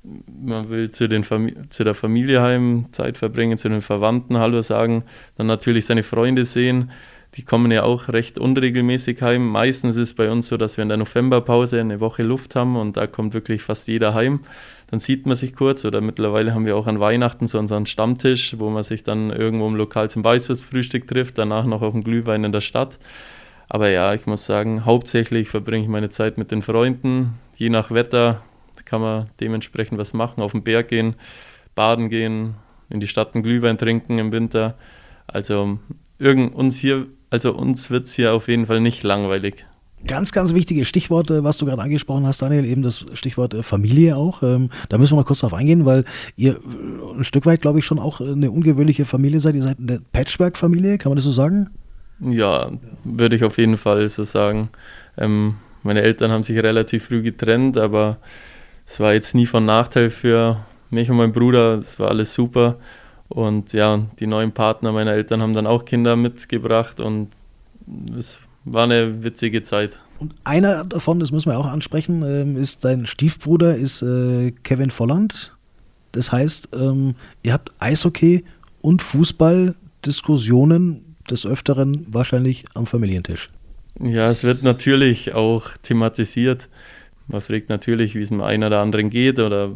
man 0.05 0.69
will 0.69 0.91
zu, 0.91 1.09
den 1.09 1.25
zu 1.71 1.85
der 1.85 1.95
Familie 1.95 2.43
heim 2.43 2.87
Zeit 2.93 3.17
verbringen, 3.17 3.59
zu 3.59 3.69
den 3.69 3.83
Verwandten 3.83 4.39
Hallo 4.39 4.63
sagen, 4.63 5.05
dann 5.37 5.47
natürlich 5.47 5.87
seine 5.87 6.03
Freunde 6.03 6.45
sehen. 6.45 6.91
Die 7.35 7.45
kommen 7.45 7.71
ja 7.71 7.83
auch 7.85 8.09
recht 8.09 8.39
unregelmäßig 8.39 9.23
heim. 9.23 9.49
Meistens 9.49 9.97
ist 9.97 10.11
es 10.11 10.15
bei 10.15 10.31
uns 10.31 10.49
so, 10.49 10.59
dass 10.59 10.77
wir 10.77 10.83
in 10.83 10.89
der 10.89 10.99
Novemberpause 10.99 11.81
eine 11.81 12.01
Woche 12.01 12.23
Luft 12.23 12.55
haben 12.57 12.77
und 12.77 12.99
da 12.99 13.07
kommt 13.07 13.33
wirklich 13.33 13.63
fast 13.63 13.89
jeder 13.89 14.13
heim. 14.13 14.41
Dann 14.91 15.01
sieht 15.01 15.25
man 15.25 15.35
sich 15.35 15.55
kurz 15.55 15.87
oder 15.87 16.03
mittlerweile 16.03 16.53
haben 16.53 16.67
wir 16.67 16.77
auch 16.77 16.87
an 16.87 17.01
Weihnachten 17.01 17.47
so 17.47 17.59
unseren 17.59 17.87
Stammtisch, 17.87 18.57
wo 18.59 18.69
man 18.69 18.83
sich 18.83 19.05
dann 19.05 19.31
irgendwo 19.31 19.67
im 19.67 19.77
Lokal 19.77 20.11
zum 20.11 20.23
Weißwurstfrühstück 20.23 21.09
trifft, 21.09 21.39
danach 21.39 21.65
noch 21.65 21.81
auf 21.81 21.95
dem 21.95 22.05
Glühwein 22.05 22.45
in 22.45 22.53
der 22.53 22.61
Stadt. 22.61 22.99
Aber 23.71 23.89
ja, 23.89 24.13
ich 24.13 24.27
muss 24.27 24.45
sagen, 24.45 24.85
hauptsächlich 24.85 25.49
verbringe 25.49 25.85
ich 25.85 25.89
meine 25.89 26.11
Zeit 26.11 26.37
mit 26.37 26.51
den 26.51 26.61
Freunden. 26.61 27.39
Je 27.57 27.71
nach 27.71 27.91
Wetter 27.91 28.43
kann 28.85 29.01
man 29.01 29.29
dementsprechend 29.41 29.99
was 29.99 30.13
machen, 30.13 30.43
auf 30.43 30.53
den 30.53 30.63
Berg 30.63 30.89
gehen, 30.89 31.15
baden 31.75 32.09
gehen, 32.09 32.55
in 32.91 33.01
die 33.01 33.09
Stadt 33.09 33.35
einen 33.35 33.43
Glühwein 33.43 33.79
trinken 33.79 34.19
im 34.19 34.33
Winter. 34.33 34.77
Also 35.27 35.79
irgend 36.19 36.55
uns 36.55 36.77
hier, 36.77 37.07
also 37.31 37.55
uns 37.55 37.91
wird 37.91 38.07
es 38.07 38.15
hier 38.15 38.35
auf 38.35 38.49
jeden 38.49 38.67
Fall 38.67 38.81
nicht 38.81 39.03
langweilig. 39.03 39.65
Ganz, 40.05 40.33
ganz 40.33 40.53
wichtiges 40.53 40.89
Stichwort, 40.89 41.31
äh, 41.31 41.45
was 41.45 41.59
du 41.59 41.67
gerade 41.67 41.81
angesprochen 41.81 42.27
hast, 42.27 42.43
Daniel, 42.43 42.65
eben 42.65 42.83
das 42.83 43.05
Stichwort 43.15 43.55
äh, 43.55 43.63
Familie 43.63 44.17
auch. 44.17 44.43
Ähm, 44.43 44.69
da 44.89 44.99
müssen 44.99 45.15
wir 45.15 45.21
noch 45.21 45.27
kurz 45.27 45.41
drauf 45.41 45.55
eingehen, 45.55 45.87
weil 45.87 46.05
ihr 46.37 46.55
äh, 46.55 47.19
ein 47.19 47.25
Stück 47.25 47.47
weit, 47.47 47.61
glaube 47.61 47.79
ich, 47.79 47.87
schon 47.87 48.01
auch 48.01 48.21
eine 48.21 48.51
ungewöhnliche 48.51 49.05
Familie 49.05 49.39
seid. 49.39 49.55
Ihr 49.55 49.63
seid 49.63 49.79
eine 49.79 50.01
Patchwork-Familie, 50.13 50.99
kann 50.99 51.11
man 51.11 51.17
das 51.17 51.25
so 51.25 51.31
sagen? 51.31 51.71
Ja, 52.19 52.71
würde 53.05 53.37
ich 53.37 53.45
auf 53.45 53.59
jeden 53.59 53.77
Fall 53.77 54.09
so 54.09 54.25
sagen. 54.25 54.71
Ähm, 55.17 55.55
meine 55.85 56.03
Eltern 56.03 56.33
haben 56.33 56.43
sich 56.43 56.57
relativ 56.59 57.07
früh 57.07 57.23
getrennt, 57.23 57.77
aber 57.77 58.19
es 58.93 59.01
war 59.01 59.15
jetzt 59.15 59.35
nie 59.35 59.47
von 59.47 59.65
Nachteil 59.65 60.11
für 60.11 60.59
mich 60.91 61.11
und 61.11 61.17
meinen 61.17 61.33
Bruder. 61.33 61.79
Es 61.79 61.99
war 61.99 62.11
alles 62.11 62.35
super. 62.35 62.77
Und 63.29 63.73
ja, 63.73 64.03
die 64.21 64.27
neuen 64.27 64.53
Partner 64.53 64.93
meiner 64.93 65.13
Eltern 65.13 65.41
haben 65.41 65.55
dann 65.55 65.67
auch 65.67 65.87
Kinder 65.87 66.15
mitgebracht 66.15 67.01
und 67.01 67.31
es 68.15 68.39
war 68.67 68.85
eine 68.85 69.25
witzige 69.25 69.63
Zeit. 69.63 69.99
Und 70.19 70.35
einer 70.45 70.85
davon, 70.85 71.21
das 71.21 71.33
müssen 71.33 71.51
wir 71.51 71.59
auch 71.59 71.65
ansprechen, 71.65 72.23
ähm, 72.23 72.59
ist 72.59 72.85
dein 72.85 73.07
Stiefbruder, 73.07 73.77
ist 73.77 74.03
äh, 74.03 74.51
Kevin 74.63 74.91
Volland. 74.91 75.57
Das 76.13 76.31
heißt, 76.31 76.69
ähm, 76.75 77.15
ihr 77.43 77.55
habt 77.55 77.71
Eishockey 77.79 78.45
und 78.83 79.01
Fußballdiskussionen 79.01 81.17
des 81.31 81.47
Öfteren 81.47 82.05
wahrscheinlich 82.13 82.67
am 82.75 82.85
Familientisch. 82.85 83.49
Ja, 83.99 84.31
es 84.31 84.45
wird 84.45 84.63
natürlich 84.63 85.33
auch 85.33 85.71
thematisiert. 85.83 86.69
Man 87.27 87.41
fragt 87.41 87.69
natürlich, 87.69 88.15
wie 88.15 88.21
es 88.21 88.31
mit 88.31 88.43
einer 88.43 88.67
oder 88.67 88.81
anderen 88.81 89.11
geht 89.11 89.39
oder 89.39 89.71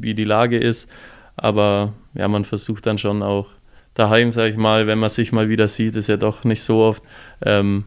wie 0.00 0.14
die 0.14 0.24
Lage 0.24 0.58
ist. 0.58 0.88
Aber 1.36 1.94
ja, 2.14 2.28
man 2.28 2.44
versucht 2.44 2.86
dann 2.86 2.98
schon 2.98 3.22
auch 3.22 3.48
daheim, 3.94 4.32
sage 4.32 4.50
ich 4.50 4.56
mal, 4.56 4.86
wenn 4.86 4.98
man 4.98 5.10
sich 5.10 5.32
mal 5.32 5.48
wieder 5.48 5.68
sieht, 5.68 5.96
ist 5.96 6.08
ja 6.08 6.16
doch 6.16 6.44
nicht 6.44 6.62
so 6.62 6.78
oft, 6.78 7.02
ähm, 7.44 7.84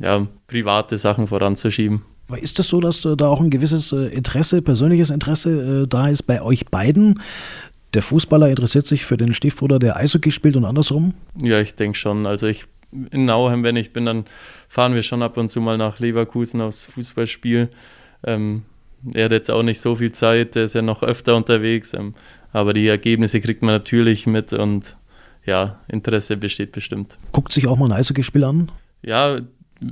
ja, 0.00 0.26
private 0.46 0.98
Sachen 0.98 1.26
voranzuschieben. 1.26 2.02
Aber 2.28 2.38
ist 2.38 2.50
es 2.50 2.54
das 2.54 2.68
so, 2.68 2.80
dass 2.80 3.04
äh, 3.04 3.16
da 3.16 3.28
auch 3.28 3.40
ein 3.40 3.50
gewisses 3.50 3.92
äh, 3.92 4.06
Interesse, 4.06 4.62
persönliches 4.62 5.10
Interesse 5.10 5.82
äh, 5.82 5.86
da 5.86 6.08
ist 6.08 6.22
bei 6.22 6.42
euch 6.42 6.66
beiden? 6.66 7.20
Der 7.92 8.02
Fußballer 8.02 8.48
interessiert 8.48 8.86
sich 8.86 9.04
für 9.04 9.16
den 9.16 9.34
Stiefbruder, 9.34 9.78
der 9.78 9.96
Eishockey 9.96 10.32
spielt 10.32 10.56
und 10.56 10.64
andersrum? 10.64 11.14
Ja, 11.40 11.60
ich 11.60 11.74
denke 11.74 11.96
schon. 11.98 12.26
Also 12.26 12.46
ich 12.46 12.64
in 13.10 13.24
Nauheim, 13.24 13.62
wenn 13.62 13.76
ich 13.76 13.92
bin, 13.92 14.06
dann 14.06 14.24
fahren 14.68 14.94
wir 14.94 15.02
schon 15.02 15.22
ab 15.22 15.36
und 15.36 15.48
zu 15.48 15.60
mal 15.60 15.78
nach 15.78 15.98
Leverkusen 15.98 16.60
aufs 16.60 16.86
Fußballspiel. 16.86 17.68
Ähm, 18.24 18.62
er 19.12 19.26
hat 19.26 19.32
jetzt 19.32 19.50
auch 19.50 19.62
nicht 19.62 19.80
so 19.80 19.96
viel 19.96 20.12
Zeit, 20.12 20.56
er 20.56 20.64
ist 20.64 20.74
ja 20.74 20.82
noch 20.82 21.02
öfter 21.02 21.36
unterwegs, 21.36 21.92
ähm, 21.94 22.14
aber 22.52 22.72
die 22.72 22.86
Ergebnisse 22.86 23.40
kriegt 23.40 23.62
man 23.62 23.74
natürlich 23.74 24.26
mit 24.26 24.52
und 24.52 24.96
ja, 25.44 25.80
Interesse 25.88 26.36
besteht 26.36 26.72
bestimmt. 26.72 27.18
Guckt 27.32 27.52
sich 27.52 27.66
auch 27.66 27.76
mal 27.76 27.86
ein 27.86 27.92
Eishockeyspiel 27.92 28.44
an? 28.44 28.70
Ja, 29.02 29.36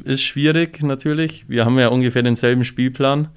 ist 0.04 0.22
schwierig 0.22 0.82
natürlich. 0.82 1.48
Wir 1.48 1.64
haben 1.64 1.78
ja 1.78 1.88
ungefähr 1.88 2.22
denselben 2.22 2.64
Spielplan. 2.64 3.28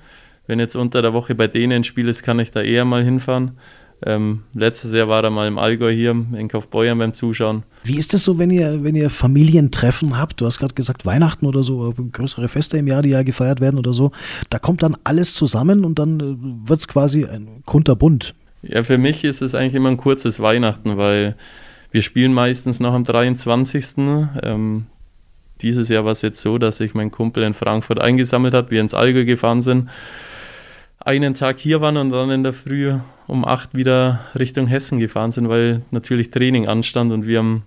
Wenn 0.48 0.60
jetzt 0.60 0.76
unter 0.76 1.02
der 1.02 1.14
Woche 1.14 1.36
bei 1.36 1.48
denen 1.48 1.74
ein 1.74 1.84
Spiel 1.84 2.08
ist, 2.08 2.24
kann 2.24 2.40
ich 2.40 2.52
da 2.52 2.62
eher 2.62 2.86
mal 2.86 3.04
hinfahren. 3.04 3.58
Ähm, 4.04 4.44
letztes 4.54 4.92
Jahr 4.94 5.08
war 5.08 5.24
er 5.24 5.30
mal 5.30 5.48
im 5.48 5.58
Allgäu 5.58 5.92
hier 5.92 6.12
in 6.12 6.48
Kaufbeuern 6.48 6.98
beim 6.98 7.14
Zuschauen. 7.14 7.64
Wie 7.84 7.98
ist 7.98 8.14
es 8.14 8.24
so, 8.24 8.38
wenn 8.38 8.52
ihr, 8.52 8.84
wenn 8.84 8.96
ihr 8.96 9.10
Familientreffen 9.10 10.18
habt? 10.18 10.42
Du 10.42 10.46
hast 10.46 10.60
gerade 10.60 10.74
gesagt, 10.74 11.06
Weihnachten 11.06 11.46
oder 11.46 11.64
so, 11.64 11.94
größere 12.12 12.48
Feste 12.48 12.78
im 12.78 12.88
Jahr, 12.88 13.02
die 13.02 13.10
ja 13.10 13.24
gefeiert 13.24 13.62
werden 13.62 13.80
oder 13.80 13.94
so. 13.94 14.12
Da 14.50 14.60
kommt 14.60 14.84
dann 14.84 14.98
alles 15.04 15.34
zusammen 15.34 15.86
und 15.86 15.98
dann 15.98 16.20
äh, 16.20 16.68
wird 16.68 16.80
es 16.80 16.88
quasi 16.88 17.26
ein 17.26 17.64
kunterbunt. 17.66 18.36
Ja, 18.62 18.84
für 18.84 18.98
mich 18.98 19.24
ist 19.24 19.42
es 19.42 19.56
eigentlich 19.56 19.76
immer 19.76 19.90
ein 19.90 19.98
kurzes 19.98 20.40
Weihnachten, 20.40 20.98
weil 20.98 21.36
wir 21.92 22.02
spielen 22.02 22.34
meistens 22.34 22.80
noch 22.80 22.94
am 22.94 23.04
23. 23.04 23.86
Ähm, 24.44 24.88
dieses 25.62 25.88
Jahr 25.88 26.04
war 26.04 26.12
es 26.12 26.22
jetzt 26.22 26.42
so, 26.42 26.58
dass 26.58 26.78
sich 26.78 26.94
mein 26.94 27.12
Kumpel 27.12 27.44
in 27.44 27.54
Frankfurt 27.54 28.02
eingesammelt 28.02 28.54
hat, 28.54 28.72
wir 28.72 28.82
ins 28.82 28.94
Allgäu 28.94 29.24
gefahren 29.24 29.62
sind 29.62 29.90
einen 31.06 31.36
Tag 31.36 31.60
hier 31.60 31.82
waren 31.82 31.98
und 31.98 32.10
dann 32.10 32.32
in 32.32 32.44
der 32.44 32.54
Früh 32.54 32.96
um 33.28 33.46
acht 33.46 33.76
wieder 33.76 34.20
Richtung 34.38 34.68
Hessen 34.68 35.00
gefahren 35.00 35.32
sind, 35.32 35.50
weil 35.50 35.82
natürlich 35.92 36.32
Training 36.32 36.68
anstand 36.68 37.12
und 37.12 37.26
wir 37.26 37.40
am 37.40 37.64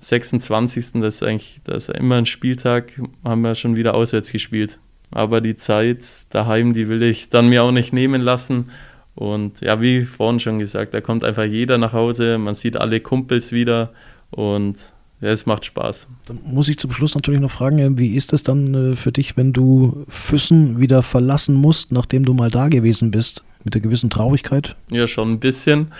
26. 0.00 0.92
Das 0.94 1.16
ist 1.16 1.22
eigentlich 1.22 1.60
das 1.64 1.88
ist 1.88 1.96
immer 1.96 2.16
ein 2.16 2.26
Spieltag, 2.26 3.00
haben 3.24 3.42
wir 3.42 3.54
schon 3.54 3.76
wieder 3.76 3.94
auswärts 3.94 4.30
gespielt. 4.30 4.78
Aber 5.10 5.40
die 5.40 5.56
Zeit 5.56 6.04
daheim, 6.30 6.72
die 6.72 6.88
will 6.88 7.02
ich 7.02 7.30
dann 7.30 7.48
mir 7.48 7.62
auch 7.62 7.72
nicht 7.72 7.92
nehmen 7.92 8.22
lassen. 8.22 8.70
Und 9.14 9.60
ja, 9.60 9.80
wie 9.80 10.04
vorhin 10.04 10.40
schon 10.40 10.58
gesagt, 10.58 10.92
da 10.92 11.00
kommt 11.00 11.24
einfach 11.24 11.44
jeder 11.44 11.78
nach 11.78 11.92
Hause, 11.92 12.38
man 12.38 12.54
sieht 12.54 12.76
alle 12.76 13.00
Kumpels 13.00 13.50
wieder 13.50 13.92
und 14.30 14.92
ja, 15.22 15.30
es 15.30 15.46
macht 15.46 15.64
Spaß. 15.64 16.08
Dann 16.26 16.40
muss 16.44 16.68
ich 16.68 16.78
zum 16.78 16.92
Schluss 16.92 17.14
natürlich 17.14 17.40
noch 17.40 17.50
fragen, 17.50 17.96
wie 17.96 18.14
ist 18.14 18.34
es 18.34 18.42
dann 18.42 18.92
äh, 18.92 18.94
für 18.94 19.12
dich, 19.12 19.38
wenn 19.38 19.54
du 19.54 20.04
Füssen 20.08 20.78
wieder 20.78 21.02
verlassen 21.02 21.54
musst, 21.54 21.90
nachdem 21.92 22.26
du 22.26 22.34
mal 22.34 22.50
da 22.50 22.68
gewesen 22.68 23.10
bist? 23.10 23.42
Mit 23.66 23.74
der 23.74 23.80
gewissen 23.80 24.10
Traurigkeit? 24.10 24.76
Ja, 24.92 25.08
schon 25.08 25.32
ein 25.32 25.40
bisschen, 25.40 25.90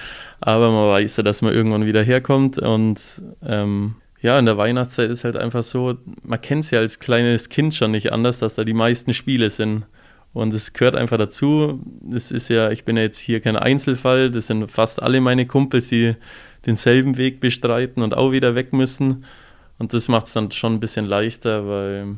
aber 0.41 0.71
man 0.71 0.89
weiß 0.89 1.17
ja, 1.17 1.25
dass 1.25 1.43
man 1.43 1.53
irgendwann 1.53 1.85
wieder 1.85 2.01
herkommt 2.01 2.61
und 2.61 3.21
ähm, 3.45 3.97
ja, 4.21 4.39
in 4.39 4.47
der 4.47 4.57
Weihnachtszeit 4.57 5.11
ist 5.11 5.25
halt 5.25 5.35
einfach 5.35 5.65
so, 5.65 5.97
man 6.23 6.41
kennt 6.41 6.63
es 6.63 6.71
ja 6.71 6.79
als 6.79 7.01
kleines 7.01 7.49
Kind 7.49 7.75
schon 7.75 7.91
nicht 7.91 8.13
anders, 8.13 8.39
dass 8.39 8.55
da 8.55 8.63
die 8.63 8.73
meisten 8.73 9.15
Spiele 9.15 9.51
sind. 9.51 9.85
Und 10.33 10.55
es 10.55 10.75
gehört 10.75 10.95
einfach 10.95 11.19
dazu. 11.19 11.81
Es 12.15 12.31
ist 12.31 12.51
ja, 12.51 12.71
ich 12.71 12.85
bin 12.85 12.97
ja 12.97 13.03
jetzt 13.03 13.19
hier 13.19 13.41
kein 13.41 13.57
Einzelfall, 13.57 14.31
das 14.31 14.47
sind 14.47 14.71
fast 14.71 15.03
alle 15.03 15.21
meine 15.21 15.45
Kumpels, 15.45 15.89
die 15.89 16.15
denselben 16.67 17.17
Weg 17.17 17.41
bestreiten 17.41 18.01
und 18.01 18.15
auch 18.15 18.31
wieder 18.31 18.55
weg 18.55 18.73
müssen. 18.73 19.25
Und 19.79 19.93
das 19.93 20.07
macht 20.07 20.27
es 20.27 20.35
dann 20.35 20.53
schon 20.53 20.75
ein 20.75 20.81
bisschen 20.81 21.05
leichter, 21.05 21.67
weil 21.67 22.15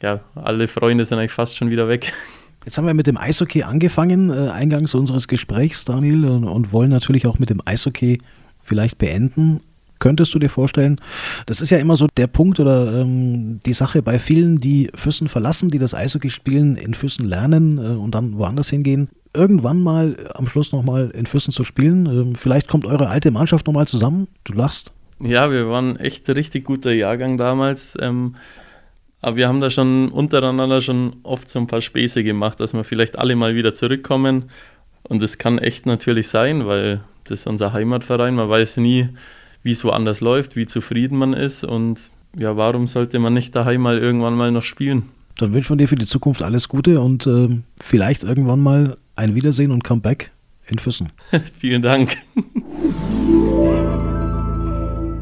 ja, 0.00 0.20
alle 0.34 0.66
Freunde 0.66 1.04
sind 1.04 1.18
eigentlich 1.18 1.32
fast 1.32 1.56
schon 1.56 1.70
wieder 1.70 1.88
weg. 1.88 2.10
Jetzt 2.64 2.76
haben 2.76 2.86
wir 2.86 2.94
mit 2.94 3.06
dem 3.06 3.16
Eishockey 3.16 3.62
angefangen, 3.62 4.30
äh, 4.30 4.50
eingangs 4.50 4.94
unseres 4.94 5.28
Gesprächs, 5.28 5.84
Daniel, 5.84 6.26
und, 6.26 6.44
und 6.44 6.72
wollen 6.72 6.90
natürlich 6.90 7.26
auch 7.26 7.38
mit 7.38 7.50
dem 7.50 7.62
Eishockey 7.64 8.18
vielleicht 8.60 8.98
beenden. 8.98 9.60
Könntest 9.98 10.32
du 10.32 10.38
dir 10.38 10.48
vorstellen, 10.48 11.00
das 11.46 11.60
ist 11.60 11.70
ja 11.70 11.78
immer 11.78 11.96
so 11.96 12.06
der 12.16 12.28
Punkt 12.28 12.60
oder 12.60 13.00
ähm, 13.00 13.58
die 13.66 13.72
Sache 13.72 14.00
bei 14.00 14.18
vielen, 14.18 14.56
die 14.56 14.90
Füssen 14.94 15.26
verlassen, 15.26 15.70
die 15.70 15.78
das 15.78 15.94
Eishockey 15.94 16.30
spielen, 16.30 16.76
in 16.76 16.94
Füssen 16.94 17.24
lernen 17.24 17.78
äh, 17.78 17.98
und 17.98 18.14
dann 18.14 18.38
woanders 18.38 18.70
hingehen, 18.70 19.08
irgendwann 19.34 19.82
mal 19.82 20.16
am 20.34 20.46
Schluss 20.46 20.72
nochmal 20.72 21.10
in 21.10 21.26
Füssen 21.26 21.52
zu 21.52 21.64
spielen. 21.64 22.06
Ähm, 22.06 22.34
vielleicht 22.36 22.68
kommt 22.68 22.86
eure 22.86 23.08
alte 23.08 23.30
Mannschaft 23.30 23.66
nochmal 23.66 23.88
zusammen. 23.88 24.28
Du 24.44 24.52
lachst. 24.52 24.92
Ja, 25.20 25.50
wir 25.50 25.68
waren 25.68 25.96
echt 25.96 26.28
richtig 26.28 26.64
guter 26.64 26.92
Jahrgang 26.92 27.38
damals. 27.38 27.96
Ähm, 28.00 28.36
aber 29.20 29.36
wir 29.36 29.48
haben 29.48 29.60
da 29.60 29.70
schon 29.70 30.10
untereinander 30.10 30.80
schon 30.80 31.16
oft 31.22 31.48
so 31.48 31.58
ein 31.58 31.66
paar 31.66 31.80
Späße 31.80 32.22
gemacht, 32.22 32.60
dass 32.60 32.72
wir 32.72 32.84
vielleicht 32.84 33.18
alle 33.18 33.34
mal 33.36 33.54
wieder 33.54 33.74
zurückkommen. 33.74 34.50
Und 35.02 35.22
das 35.22 35.38
kann 35.38 35.58
echt 35.58 35.86
natürlich 35.86 36.28
sein, 36.28 36.66
weil 36.66 37.00
das 37.24 37.40
ist 37.40 37.46
unser 37.46 37.72
Heimatverein. 37.72 38.34
Man 38.34 38.48
weiß 38.48 38.76
nie, 38.78 39.08
wie 39.62 39.72
es 39.72 39.84
woanders 39.84 40.20
läuft, 40.20 40.56
wie 40.56 40.66
zufrieden 40.66 41.18
man 41.18 41.32
ist 41.32 41.64
und 41.64 42.10
ja, 42.38 42.56
warum 42.56 42.86
sollte 42.86 43.18
man 43.18 43.34
nicht 43.34 43.56
daheim 43.56 43.80
mal 43.80 43.98
irgendwann 43.98 44.34
mal 44.34 44.52
noch 44.52 44.62
spielen? 44.62 45.04
Dann 45.38 45.54
wünschen 45.54 45.70
wir 45.70 45.76
dir 45.76 45.88
für 45.88 45.96
die 45.96 46.06
Zukunft 46.06 46.42
alles 46.42 46.68
Gute 46.68 47.00
und 47.00 47.26
äh, 47.26 47.48
vielleicht 47.80 48.22
irgendwann 48.22 48.60
mal 48.60 48.96
ein 49.14 49.34
Wiedersehen 49.34 49.70
und 49.70 49.84
Comeback 49.84 50.30
in 50.66 50.78
Füssen. 50.78 51.12
Vielen 51.58 51.82
Dank. 51.82 52.16